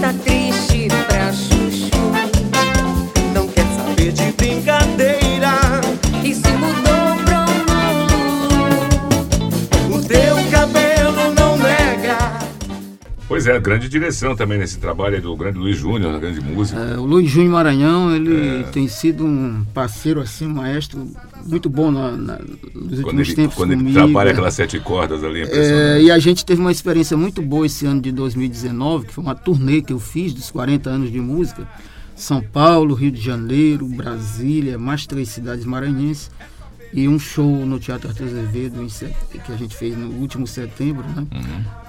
Está 0.00 0.12
triste 0.24 0.88
pra 1.06 1.32
chuchu 1.32 1.90
não 3.34 3.46
quer 3.48 3.66
saber 3.76 4.12
de 4.12 4.32
Pois 13.42 13.46
é, 13.46 13.58
grande 13.58 13.88
direção 13.88 14.36
também 14.36 14.58
nesse 14.58 14.76
trabalho 14.78 15.18
do 15.22 15.34
grande 15.34 15.58
Luiz 15.58 15.78
Júnior, 15.78 16.12
na 16.12 16.18
grande 16.18 16.42
música. 16.42 16.78
É, 16.78 16.98
o 16.98 17.06
Luiz 17.06 17.30
Júnior 17.30 17.52
Maranhão, 17.52 18.14
ele 18.14 18.60
É. 18.60 18.62
tem 18.64 18.86
sido 18.86 19.24
um 19.24 19.64
parceiro, 19.72 20.20
assim, 20.20 20.44
um 20.46 20.50
maestro 20.56 21.08
muito 21.46 21.70
bom 21.70 21.90
na, 21.90 22.10
na- 22.12 22.38
nos 22.38 23.00
Quando 23.00 23.04
últimos 23.18 23.28
ele, 23.28 23.36
tempos 23.36 23.54
quando 23.56 23.70
ele 23.72 23.80
comigo. 23.80 23.98
trabalha 23.98 24.28
é. 24.28 24.32
aquelas 24.32 24.52
sete 24.52 24.78
cordas 24.78 25.24
ali, 25.24 25.40
é 25.40 25.48
É, 25.96 26.02
e 26.02 26.10
a 26.10 26.18
gente 26.18 26.44
teve 26.44 26.60
uma 26.60 26.70
experiência 26.70 27.16
muito 27.16 27.40
boa 27.40 27.64
esse 27.64 27.86
ano 27.86 28.02
de 28.02 28.12
2019, 28.12 29.06
que 29.06 29.14
foi 29.14 29.24
uma 29.24 29.34
turnê 29.34 29.80
que 29.80 29.94
eu 29.94 29.98
fiz 29.98 30.34
dos 30.34 30.50
40 30.50 30.90
anos 30.90 31.10
de 31.10 31.18
música. 31.18 31.66
São 32.14 32.42
Paulo, 32.42 32.92
Rio 32.92 33.10
de 33.10 33.22
Janeiro, 33.22 33.86
Brasília, 33.86 34.76
mais 34.78 35.06
três 35.06 35.30
cidades 35.30 35.64
maranhenses. 35.64 36.30
E 36.92 37.06
um 37.06 37.18
show 37.20 37.64
no 37.64 37.78
Teatro 37.78 38.08
Arthur 38.08 38.24
Azevedo 38.26 38.84
que 39.44 39.52
a 39.52 39.56
gente 39.56 39.76
fez 39.76 39.96
no 39.96 40.08
último 40.20 40.44
setembro, 40.46 41.04
né? 41.08 41.24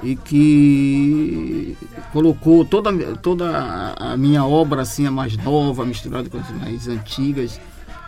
E 0.03 0.15
que 0.15 1.75
colocou 2.13 2.63
toda, 2.63 2.91
toda 3.17 3.95
a- 3.97 4.17
minha 4.17 4.45
obra 4.45 4.81
assim, 4.83 5.05
a 5.07 5.11
mais 5.11 5.35
nova, 5.37 5.85
misturada 5.85 6.29
com 6.29 6.37
as 6.37 6.49
mais 6.51 6.87
antigas, 6.87 7.59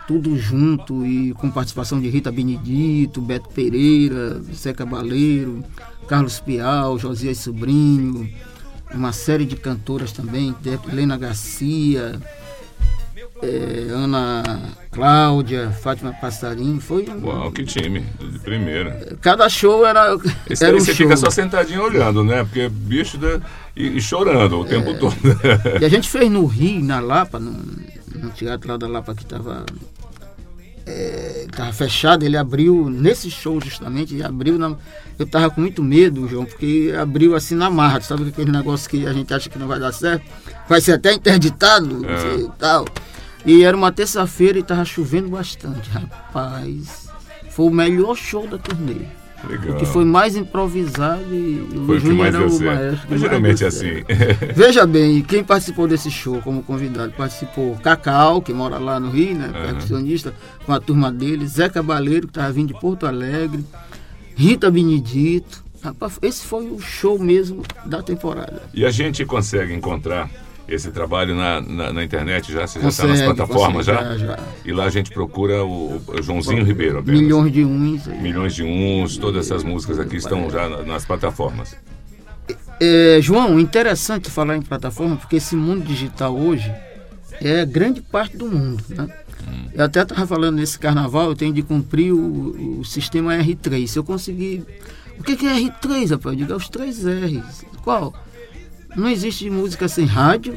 tudo 0.06 0.36
junto 0.38 1.04
e 1.04 1.32
com 1.34 1.50
participação 1.50 2.00
de 2.00 2.08
Rita 2.08 2.30
Benedito, 2.30 3.20
Beto 3.20 3.48
Pereira, 3.48 4.40
Zé 4.54 4.72
Cabaleiro, 4.72 5.64
Carlos 6.06 6.38
Pial, 6.38 6.96
Josias 6.98 7.38
Sobrinho, 7.38 8.28
uma 8.94 9.12
série 9.12 9.44
de 9.46 9.56
cantoras 9.56 10.12
também, 10.12 10.54
Helena 10.88 11.16
Garcia, 11.16 12.20
eh, 13.44 13.92
Ana 13.92 14.42
Cláudia, 14.90 15.70
Fátima 15.70 16.12
Passarinho, 16.20 16.80
foi 16.80 17.08
um- 17.08 17.24
Uau, 17.26 17.50
que 17.52 17.64
time, 17.64 18.00
de 18.32 18.38
primeira. 18.38 19.16
cada 19.20 19.48
show 19.48 19.84
era, 19.86 20.16
Esse 20.48 20.64
era 20.64 20.76
um 20.76 20.80
você 20.80 20.94
show. 20.94 21.06
fica 21.06 21.16
só 21.16 21.30
sentadinho 21.30 21.82
olhando, 21.82 22.22
né? 22.24 22.44
Porque 22.44 22.68
bicho 22.68 23.18
da... 23.18 23.40
e, 23.76 23.96
e 23.96 24.00
chorando 24.00 24.60
o 24.60 24.64
É. 24.64 24.68
tempo 24.68 24.94
todo. 24.94 25.16
E 25.80 25.84
a 25.84 25.88
gente 25.88 26.08
fez 26.08 26.30
no 26.30 26.46
Rio, 26.46 26.82
na 26.82 27.00
Lapa, 27.00 27.38
no, 27.38 27.52
no 28.14 28.30
teatro 28.30 28.70
lá 28.70 28.76
da 28.76 28.86
Lapa 28.88 29.14
que 29.14 29.22
estava 29.24 29.64
tava 31.56 31.72
fechado, 31.72 32.24
ele 32.24 32.36
abriu 32.36 32.90
nesse 32.90 33.30
show 33.30 33.58
justamente, 33.60 34.14
ele 34.14 34.22
abriu 34.22 34.58
na, 34.58 34.74
eu 35.18 35.24
tava 35.26 35.48
com 35.50 35.60
muito 35.60 35.82
medo, 35.82 36.28
João, 36.28 36.44
porque 36.44 36.92
abriu 37.00 37.34
assim 37.34 37.54
na 37.54 37.70
marra, 37.70 38.00
sabe 38.00 38.28
aquele 38.28 38.50
negócio 38.50 38.90
que 38.90 39.06
a 39.06 39.12
gente 39.12 39.32
acha 39.32 39.48
que 39.48 39.58
não 39.58 39.66
vai 39.68 39.78
dar 39.78 39.92
certo, 39.92 40.24
vai 40.68 40.80
ser 40.80 40.92
até 40.92 41.12
interditado 41.14 42.04
É. 42.04 42.36
e 42.40 42.48
tal. 42.58 42.84
E 43.44 43.62
era 43.62 43.76
uma 43.76 43.92
terça-feira 43.92 44.58
e 44.58 44.62
tava 44.62 44.84
chovendo 44.84 45.28
bastante, 45.28 45.90
rapaz. 45.90 47.08
Foi 47.50 47.66
o 47.66 47.70
melhor 47.70 48.16
show 48.16 48.46
da 48.46 48.58
turnê. 48.58 49.06
Legal. 49.48 49.76
O 49.76 49.78
que 49.78 49.86
foi 49.86 50.04
mais 50.04 50.36
improvisado 50.36 51.34
e 51.34 51.68
o 51.76 51.86
Foi 51.86 52.00
Júnior 52.00 52.26
era 52.26 52.46
o 52.46 52.60
maestro 52.60 53.18
geralmente 53.18 53.64
é 53.64 53.66
assim. 53.66 54.04
Veja 54.54 54.86
bem, 54.86 55.22
quem 55.22 55.44
participou 55.44 55.86
desse 55.86 56.10
show 56.10 56.40
como 56.40 56.62
convidado? 56.62 57.12
Participou 57.12 57.76
Cacau, 57.76 58.40
que 58.40 58.52
mora 58.52 58.78
lá 58.78 58.98
no 58.98 59.10
Rio, 59.10 59.34
né? 59.34 59.50
Percussionista, 59.52 60.34
com 60.64 60.72
a 60.72 60.80
turma 60.80 61.12
dele, 61.12 61.46
Zé 61.46 61.68
Cabaleiro, 61.68 62.26
que 62.26 62.30
estava 62.30 62.50
vindo 62.52 62.72
de 62.72 62.80
Porto 62.80 63.06
Alegre, 63.06 63.64
Rita 64.34 64.70
Benedito. 64.70 65.62
Rapaz, 65.82 66.18
esse 66.22 66.46
foi 66.46 66.70
o 66.70 66.80
show 66.80 67.18
mesmo 67.18 67.62
da 67.84 68.02
temporada. 68.02 68.62
E 68.72 68.86
a 68.86 68.90
gente 68.90 69.24
consegue 69.26 69.74
encontrar 69.74 70.30
esse 70.68 70.90
trabalho 70.90 71.34
na, 71.34 71.60
na, 71.60 71.92
na 71.92 72.04
internet 72.04 72.52
já? 72.52 72.66
Você 72.66 72.80
já 72.80 72.88
está 72.88 73.06
nas 73.06 73.20
plataformas 73.22 73.86
já? 73.86 74.16
já. 74.16 74.38
E 74.64 74.72
lá 74.72 74.84
a 74.84 74.90
gente 74.90 75.10
procura 75.10 75.64
o, 75.64 76.00
o 76.06 76.22
Joãozinho 76.22 76.64
Ribeiro 76.64 76.98
apenas. 77.00 77.20
Milhões 77.20 77.52
de 77.52 77.64
uns. 77.64 78.06
Milhões 78.06 78.54
de 78.54 78.62
uns, 78.62 79.16
todas 79.18 79.46
essas 79.46 79.62
músicas 79.62 79.98
aqui 79.98 80.16
estão 80.16 80.48
já 80.50 80.68
na- 80.68 80.82
nas 80.82 81.04
plataformas. 81.04 81.76
É, 82.80 83.18
João, 83.22 83.58
interessante 83.60 84.30
falar 84.30 84.56
em 84.56 84.62
plataforma, 84.62 85.16
porque 85.16 85.36
esse 85.36 85.54
mundo 85.54 85.84
digital 85.84 86.36
hoje 86.36 86.72
é 87.40 87.64
grande 87.64 88.00
parte 88.02 88.36
do 88.36 88.46
mundo. 88.46 88.82
Né? 88.88 89.08
Eu 89.74 89.84
até 89.84 90.02
estava 90.02 90.26
falando 90.26 90.56
nesse 90.56 90.78
carnaval, 90.78 91.28
eu 91.30 91.36
tenho 91.36 91.52
de 91.52 91.62
cumprir 91.62 92.12
o, 92.12 92.80
o 92.80 92.84
sistema 92.84 93.34
R3. 93.36 93.86
Se 93.86 93.98
eu 93.98 94.04
conseguir. 94.04 94.64
O 95.18 95.22
que, 95.22 95.36
que 95.36 95.46
é 95.46 95.54
R3, 95.54 96.10
rapaz? 96.10 96.26
Eu 96.26 96.34
digo, 96.36 96.52
é 96.52 96.56
os 96.56 96.68
três 96.68 97.04
R's. 97.04 97.64
Qual? 97.82 98.12
Não 98.96 99.08
existe 99.08 99.48
música 99.50 99.88
sem 99.88 100.04
rádio, 100.06 100.54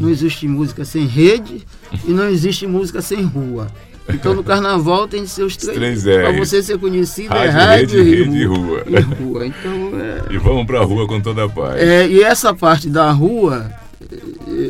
não 0.00 0.08
existe 0.08 0.48
música 0.48 0.84
sem 0.84 1.06
rede 1.06 1.64
e 2.06 2.10
não 2.10 2.28
existe 2.28 2.66
música 2.66 3.02
sem 3.02 3.22
rua. 3.22 3.68
Então 4.08 4.34
no 4.34 4.44
carnaval 4.44 5.08
tem 5.08 5.26
seus 5.26 5.56
três. 5.56 5.76
três 5.76 6.04
Para 6.04 6.30
R's. 6.30 6.38
você 6.38 6.62
ser 6.62 6.78
conhecido 6.78 7.34
é 7.34 7.48
Rádio, 7.48 7.58
rádio 7.58 8.04
rede, 8.04 8.12
e, 8.12 8.24
rede 8.24 8.44
rua. 8.44 8.82
E 8.86 9.00
rua. 9.00 9.46
Então 9.46 10.00
é. 10.00 10.34
E 10.34 10.38
vamos 10.38 10.64
pra 10.64 10.80
rua 10.82 11.06
com 11.06 11.20
toda 11.20 11.44
a 11.44 11.48
paz. 11.48 11.76
É, 11.80 12.06
e 12.08 12.22
essa 12.22 12.54
parte 12.54 12.88
da 12.88 13.10
rua, 13.10 13.70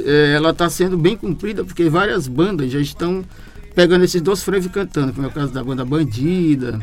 é, 0.07 0.33
ela 0.35 0.51
está 0.51 0.71
sendo 0.71 0.97
bem 0.97 1.17
cumprida, 1.17 1.65
porque 1.65 1.89
várias 1.89 2.27
bandas 2.27 2.71
já 2.71 2.81
estão 2.81 3.25
pegando 3.77 4.05
esses 4.05 4.21
dois 4.23 4.43
frevos 4.43 4.67
e 4.67 4.71
cantando, 4.71 5.13
como 5.13 5.27
é 5.27 5.31
o 5.31 5.33
caso 5.33 5.53
da 5.53 5.63
banda 5.63 5.85
Bandida, 5.85 6.81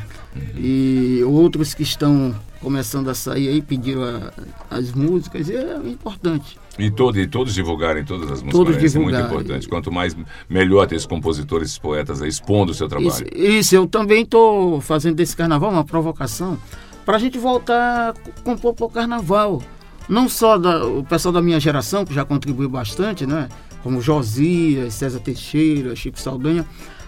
e 0.55 1.21
outros 1.25 1.73
que 1.73 1.81
estão 1.83 2.33
começando 2.61 3.09
a 3.09 3.15
sair 3.15 3.49
aí, 3.49 3.61
pediram 3.61 4.03
a- 4.03 4.31
as 4.69 4.93
músicas, 4.93 5.49
e 5.49 5.55
é 5.55 5.75
importante. 5.85 6.57
E, 6.79 6.89
todo, 6.89 7.19
e 7.19 7.27
todos 7.27 7.53
divulgarem 7.53 8.05
todas 8.05 8.25
as 8.31 8.41
músicas. 8.41 8.53
Todos 8.53 8.75
parece 8.75 8.97
muito 8.99 9.15
divulgarem. 9.15 9.41
importante. 9.41 9.67
Quanto 9.67 9.91
mais, 9.91 10.15
melhor 10.47 10.87
ter 10.87 10.95
esses 10.95 11.05
compositores, 11.07 11.67
esses 11.69 11.79
poetas 11.79 12.21
aí 12.21 12.29
expondo 12.29 12.71
o 12.71 12.75
seu 12.75 12.87
trabalho. 12.87 13.09
Isso, 13.09 13.23
isso, 13.35 13.75
eu 13.75 13.85
também 13.87 14.21
estou 14.23 14.79
fazendo 14.79 15.15
desse 15.15 15.35
carnaval 15.35 15.71
uma 15.71 15.83
provocação 15.83 16.57
para 17.05 17.17
a 17.17 17.19
gente 17.19 17.37
voltar 17.37 18.11
a 18.11 18.41
compor 18.43 18.73
para 18.73 18.85
o 18.85 18.89
carnaval. 18.89 19.61
Não 20.07 20.29
só 20.29 20.57
da- 20.57 20.85
o 20.85 21.03
pessoal 21.03 21.33
da 21.33 21.41
minha 21.41 21.59
geração, 21.59 22.05
que 22.05 22.13
já 22.13 22.23
contribuiu 22.23 22.69
bastante, 22.69 23.25
né? 23.25 23.49
Como 23.83 24.01
Josias, 24.01 24.93
César 24.93 25.19
Teixeira, 25.19 25.95
Chico 25.95 26.19
Saldanha, 26.19 26.65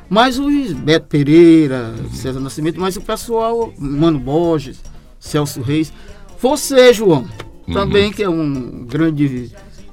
mas 0.10 0.38
os 0.38 0.74
Beto 0.74 1.08
Pereira, 1.08 1.96
César 2.14 2.40
Nascimento, 2.40 2.80
mas 2.80 2.96
o 2.98 3.02
pessoal, 3.02 3.74
Mano 3.80 4.20
Borges, 4.20 4.80
Celso 5.20 5.62
Reis. 5.62 5.92
Você, 6.40 6.94
João, 6.94 7.26
também 7.74 8.12
que 8.12 8.22
é 8.22 8.30
um 8.30 8.86
grande 8.86 9.52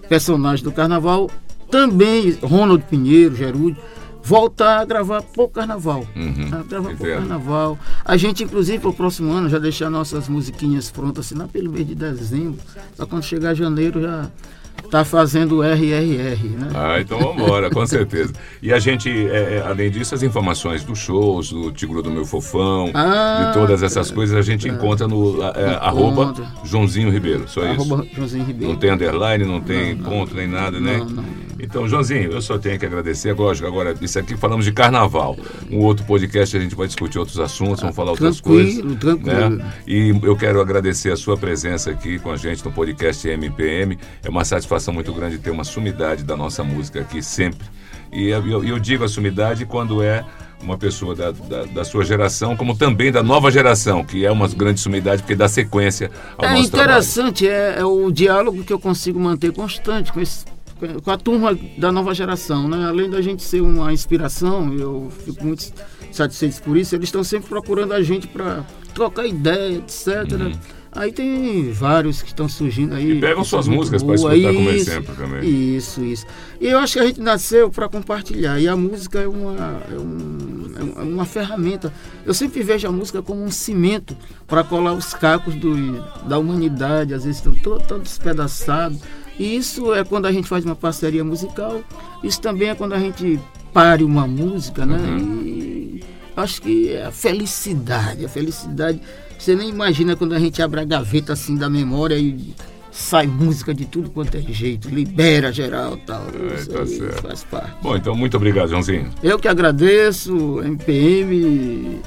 personagem 0.09 0.65
do 0.65 0.73
carnaval, 0.73 1.31
também 1.71 2.33
Ronald 2.43 2.85
Pinheiro, 2.91 3.35
Gerúdio, 3.35 3.81
voltar 4.23 4.81
a 4.81 4.85
gravar 4.85 5.23
por 5.23 5.49
carnaval. 5.49 6.07
Uhum, 6.15 6.49
A 6.53 6.63
gravar 6.63 6.93
entendo. 6.93 7.09
carnaval. 7.09 7.79
A 8.05 8.17
gente, 8.17 8.45
inclusive, 8.45 8.79
para 8.79 8.91
o 8.91 8.93
próximo 8.93 9.33
ano, 9.33 9.49
já 9.49 9.59
deixar 9.59 9.89
nossas 9.89 10.29
musiquinhas 10.29 10.91
prontas 10.91 11.27
assim, 11.27 11.35
lá 11.37 11.49
pelo 11.49 11.73
mês 11.73 11.87
de 11.87 11.95
dezembro. 11.95 12.59
Para 12.97 13.07
quando 13.07 13.23
chegar 13.25 13.55
janeiro 13.55 14.03
já 14.03 14.31
tá 14.91 15.05
fazendo 15.05 15.63
RRR, 15.63 16.49
né? 16.49 16.69
Ah, 16.75 17.01
então 17.01 17.19
vamos 17.19 17.43
embora, 17.43 17.71
com 17.71 17.87
certeza. 17.87 18.33
E 18.61 18.73
a 18.73 18.79
gente, 18.79 19.09
é, 19.09 19.55
é, 19.57 19.65
além 19.67 19.91
disso, 19.91 20.15
as 20.15 20.23
informações 20.23 20.85
dos 20.85 20.99
shows, 20.99 21.51
do 21.51 21.73
Tigro 21.73 22.03
do 22.03 22.11
Meu 22.11 22.25
Fofão, 22.27 22.91
Ah, 22.95 23.47
de 23.47 23.59
todas 23.59 23.83
essas 23.83 24.11
coisas, 24.11 24.37
a 24.37 24.43
gente 24.43 24.69
encontra 24.69 25.09
no 25.09 25.43
é, 25.43 25.79
arroba 25.81 26.35
Joãozinho 26.65 27.11
Ribeiro, 27.11 27.45
só 27.49 27.63
isso. 27.63 27.71
Arroba 27.83 28.07
Joãozinho 28.15 28.45
Ribeiro. 28.45 28.73
Não 28.73 28.79
tem 28.79 28.91
underline, 28.91 29.45
não 29.45 29.61
tem 29.61 29.97
ponto, 29.97 30.35
nem 30.35 30.47
nada, 30.47 30.79
né? 30.79 30.99
Não, 30.99 31.07
não. 31.07 31.25
Então, 31.59 31.89
Joãozinho, 31.89 32.33
eu 32.33 32.43
só 32.43 32.59
tenho 32.59 32.77
que 32.79 32.85
agradecer. 32.85 33.33
Lógico, 33.33 33.69
agora, 33.69 33.95
isso 34.01 34.19
aqui 34.19 34.37
falamos 34.37 34.65
de 34.65 34.73
carnaval. 34.73 35.37
Um 35.71 35.79
outro 35.79 36.05
podcast 36.05 36.57
a 36.57 36.61
gente 36.61 36.75
vai 36.75 36.89
discutir 36.89 37.19
outros 37.21 37.39
assuntos, 37.39 37.81
vamos 37.81 37.95
falar 37.95 38.11
outras 38.11 38.41
tranquilo, 38.41 38.83
coisas. 38.83 38.99
tranquilo. 38.99 39.49
né? 39.57 39.73
E 39.87 40.09
eu 40.23 40.37
quero 40.37 40.61
agradecer 40.61 41.13
a 41.13 41.17
sua 41.17 41.37
presença 41.37 41.91
aqui 41.93 42.19
com 42.19 42.31
a 42.33 42.37
gente 42.37 42.65
no 42.65 42.73
podcast 42.73 43.27
MPM. 43.29 43.97
É 44.25 44.29
uma 44.29 44.45
satisfação 44.45 44.62
muito 44.93 45.13
grande 45.13 45.39
ter 45.39 45.51
uma 45.51 45.65
sumidade 45.65 46.23
da 46.25 46.37
nossa 46.37 46.63
música 46.65 47.01
aqui 47.01 47.23
sempre. 47.23 47.67
E 48.13 48.29
eu, 48.29 48.65
eu- 48.67 48.79
digo 48.79 49.05
a 49.05 49.09
sumidade 49.09 49.65
quando 49.65 50.03
é 50.03 50.25
uma 50.63 50.77
pessoa 50.79 51.15
da, 51.15 51.31
da, 51.33 51.65
da 51.65 51.85
sua 51.85 52.05
geração, 52.05 52.57
como 52.57 52.77
também 52.77 53.11
da 53.11 53.23
nova 53.23 53.51
geração, 53.51 54.05
que 54.05 54.25
é 54.25 54.31
uma 54.31 54.47
grande 54.49 54.81
sumidade, 54.81 55.23
porque 55.23 55.35
dá 55.35 55.49
sequência 55.49 56.11
ao 56.39 56.45
É 56.45 56.55
nosso 56.55 56.71
trabalho. 56.71 56.91
interessante, 56.93 57.49
é, 57.49 57.77
é 57.79 57.85
o 57.85 58.11
diálogo 58.13 58.63
que 58.63 58.73
eu 58.73 58.79
consigo 58.79 59.19
manter 59.19 59.53
constante 59.53 60.13
com, 60.13 60.21
esse- 60.21 60.45
com 61.03 61.11
a 61.11 61.17
turma 61.19 61.59
da 61.79 61.91
nova 61.91 62.15
geração. 62.15 62.69
Né? 62.69 62.87
Além 62.87 63.11
da 63.11 63.21
gente 63.23 63.43
ser 63.43 63.61
uma 63.61 63.93
inspiração, 63.93 64.73
eu 64.75 65.11
fico 65.25 65.45
muito 65.45 65.73
satisfeito 66.13 66.63
por 66.63 66.77
isso, 66.77 66.95
eles 66.95 67.09
estão 67.09 67.25
sempre 67.25 67.49
procurando 67.49 67.93
a 67.95 68.03
gente 68.03 68.29
para 68.29 68.63
trocar 68.95 69.27
ideia, 69.27 69.79
etc. 69.79 70.07
Aí 70.95 71.11
tem 71.11 71.73
vários 71.73 72.21
que 72.21 72.29
estão 72.29 72.47
surgindo 72.49 72.95
aí. 72.95 73.13
Uhum. 73.13 73.17
E 73.17 73.21
pegam 73.21 73.43
suas 73.45 73.67
músicas 73.67 74.03
boas. 74.03 74.21
escutar 74.21 74.53
como 74.53 74.71
Isso, 74.71 74.91
exemplo 74.91 75.15
também. 75.17 75.49
Isso, 75.77 76.05
isso. 76.05 76.27
E 76.61 76.67
eu 76.67 76.79
acho 76.79 76.93
que 76.93 76.99
a 77.01 77.07
gente 77.07 77.21
nasceu 77.21 77.71
para 77.71 77.89
compartilhar. 77.89 78.61
E 78.61 78.69
a 78.69 78.77
música 78.77 79.19
é 79.19 79.27
uma, 79.27 79.81
é, 79.91 79.99
um- 79.99 80.73
é 80.79 80.83
uma- 80.83 81.01
é 81.01 81.05
uma 81.05 81.25
ferramenta. 81.25 81.91
Eu 82.27 82.35
sempre 82.35 82.63
vejo 82.63 82.87
a 82.87 82.93
música 82.93 83.23
como 83.23 83.43
um 83.43 83.51
cimento 83.51 84.15
para 84.47 84.63
colar 84.63 84.93
os 84.93 85.15
cacos 85.15 85.55
do, 85.55 85.75
da 86.29 86.39
humanidade. 86.39 87.15
Às 87.15 87.25
vezes 87.25 87.39
estão 87.39 87.55
todos 87.55 87.87
tão 87.87 87.99
despedaçados. 87.99 88.99
E 89.39 89.57
isso 89.57 89.95
é 89.95 90.05
quando 90.05 90.27
a 90.27 90.33
gente 90.33 90.47
faz 90.47 90.63
uma 90.63 90.77
parceria 90.77 91.25
musical. 91.25 91.83
Isso 92.23 92.39
também 92.39 92.69
é 92.69 92.75
quando 92.75 92.93
a 92.93 92.99
gente 92.99 93.41
pare 93.73 94.05
uma 94.05 94.27
música, 94.27 94.85
né? 94.85 94.99
E 95.47 95.52
acho 96.37 96.63
que 96.63 96.93
é 96.93 97.05
a 97.05 97.11
felicidade. 97.13 98.25
A 98.25 98.29
felicidade. 98.29 99.01
Você 99.39 99.55
nem 99.55 99.69
imagina 99.69 100.15
quando 100.15 100.35
a 100.35 100.39
gente 100.39 100.63
abre 100.63 100.81
a 100.81 100.85
gaveta 100.85 101.33
assim 101.33 101.57
da 101.57 101.69
memória 101.69 102.17
e 102.17 102.55
sai 102.93 103.27
música 103.27 103.73
de 103.75 103.87
tudo 103.87 104.11
quanto 104.11 104.37
é 104.37 104.41
jeito, 104.41 104.89
libera 104.89 105.51
geral 105.51 105.97
tal. 105.97 106.23
Isso 106.55 106.71
tá 106.71 106.87
certo. 106.87 107.23
faz 107.23 107.45
parte. 107.45 107.73
Bom, 107.83 107.97
então 107.97 108.15
muito 108.15 108.37
obrigado, 108.37 108.69
Joãozinho. 108.69 109.11
Eu 109.23 109.39
que 109.39 109.49
agradeço, 109.49 110.61
MPM, 110.63 112.01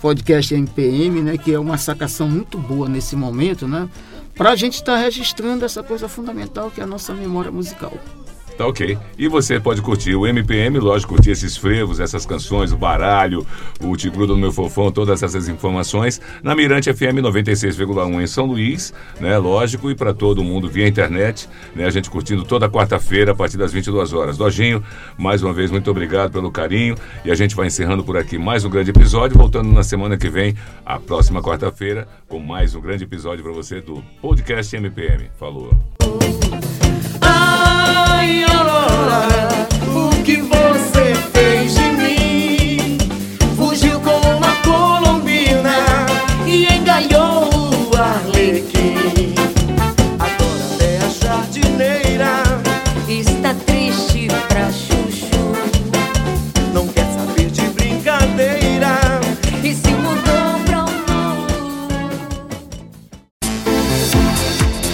podcast 0.00 0.54
MPM, 0.54 1.20
né, 1.22 1.36
que 1.36 1.52
é 1.52 1.58
uma 1.58 1.76
sacação 1.76 2.28
muito 2.28 2.56
boa 2.56 2.88
nesse 2.88 3.16
momento, 3.16 3.66
né, 3.68 3.88
para 4.34 4.50
a 4.50 4.56
gente 4.56 4.74
estar 4.74 4.96
registrando 4.96 5.64
essa 5.64 5.82
coisa 5.82 6.08
fundamental 6.08 6.70
que 6.70 6.80
é 6.80 6.84
a 6.84 6.86
nossa 6.86 7.12
memória 7.12 7.50
musical. 7.50 7.92
Tá 8.60 8.66
ok. 8.66 8.98
E 9.16 9.26
você 9.26 9.58
pode 9.58 9.80
curtir 9.80 10.14
o 10.14 10.26
MPM, 10.26 10.78
lógico, 10.80 11.14
curtir 11.14 11.30
esses 11.30 11.56
frevos, 11.56 11.98
essas 11.98 12.26
canções, 12.26 12.72
o 12.72 12.76
baralho, 12.76 13.46
o 13.80 13.96
Tigrudo 13.96 14.34
no 14.34 14.38
meu 14.38 14.52
fofão, 14.52 14.92
todas 14.92 15.22
essas 15.22 15.48
informações 15.48 16.20
na 16.42 16.54
Mirante 16.54 16.92
FM 16.92 17.22
96,1 17.22 18.22
em 18.22 18.26
São 18.26 18.44
Luís, 18.44 18.92
né? 19.18 19.38
Lógico, 19.38 19.90
e 19.90 19.94
para 19.94 20.12
todo 20.12 20.44
mundo 20.44 20.68
via 20.68 20.86
internet, 20.86 21.48
né? 21.74 21.86
A 21.86 21.90
gente 21.90 22.10
curtindo 22.10 22.44
toda 22.44 22.68
quarta-feira 22.68 23.32
a 23.32 23.34
partir 23.34 23.56
das 23.56 23.72
22 23.72 24.12
horas. 24.12 24.36
Dojinho, 24.36 24.84
mais 25.16 25.42
uma 25.42 25.54
vez, 25.54 25.70
muito 25.70 25.90
obrigado 25.90 26.30
pelo 26.30 26.52
carinho 26.52 26.96
e 27.24 27.30
a 27.30 27.34
gente 27.34 27.56
vai 27.56 27.68
encerrando 27.68 28.04
por 28.04 28.18
aqui 28.18 28.36
mais 28.36 28.62
um 28.62 28.68
grande 28.68 28.90
episódio, 28.90 29.38
voltando 29.38 29.72
na 29.72 29.82
semana 29.82 30.18
que 30.18 30.28
vem, 30.28 30.54
a 30.84 31.00
próxima 31.00 31.42
quarta-feira, 31.42 32.06
com 32.28 32.38
mais 32.38 32.74
um 32.74 32.80
grande 32.82 33.04
episódio 33.04 33.42
para 33.42 33.54
você 33.54 33.80
do 33.80 34.04
Podcast 34.20 34.76
MPM. 34.76 35.30
Falou. 35.38 35.74
Ai, 38.22 38.44
Aurora, 38.44 39.48
o 39.94 40.22
que 40.22 40.36
você 40.42 41.14
fez 41.32 41.74
de 41.74 41.88
mim? 41.92 42.98
Fugiu 43.56 43.98
com 44.00 44.10
uma 44.36 44.54
colombina 44.56 45.74
e 46.46 46.66
engalhou 46.66 47.48
o 47.90 47.96
arlequim. 47.96 49.34
Agora 50.18 50.84
é 50.84 50.98
a 50.98 51.08
jardineira, 51.08 52.42
Está 53.08 53.54
triste 53.64 54.28
pra 54.48 54.70
chuchu 54.70 55.54
não 56.74 56.86
quer 56.88 57.06
saber 57.06 57.46
de 57.50 57.62
brincadeira. 57.70 59.00
e 59.64 59.74
se 59.74 59.88
mudou 59.94 60.60
pra 60.66 60.84
um 60.84 60.90
mundo. 61.08 61.48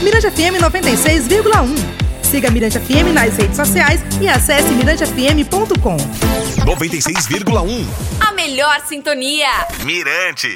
Mirante 0.04 0.30
FM 0.30 0.60
96,1. 0.62 1.95
Siga 2.26 2.50
Mirante 2.50 2.78
FM 2.80 3.14
nas 3.14 3.36
redes 3.36 3.56
sociais 3.56 4.00
e 4.20 4.28
acesse 4.28 4.68
mirantefm.com. 4.72 5.96
96,1. 5.96 7.86
A 8.20 8.32
melhor 8.32 8.80
sintonia. 8.84 9.48
Mirante. 9.84 10.48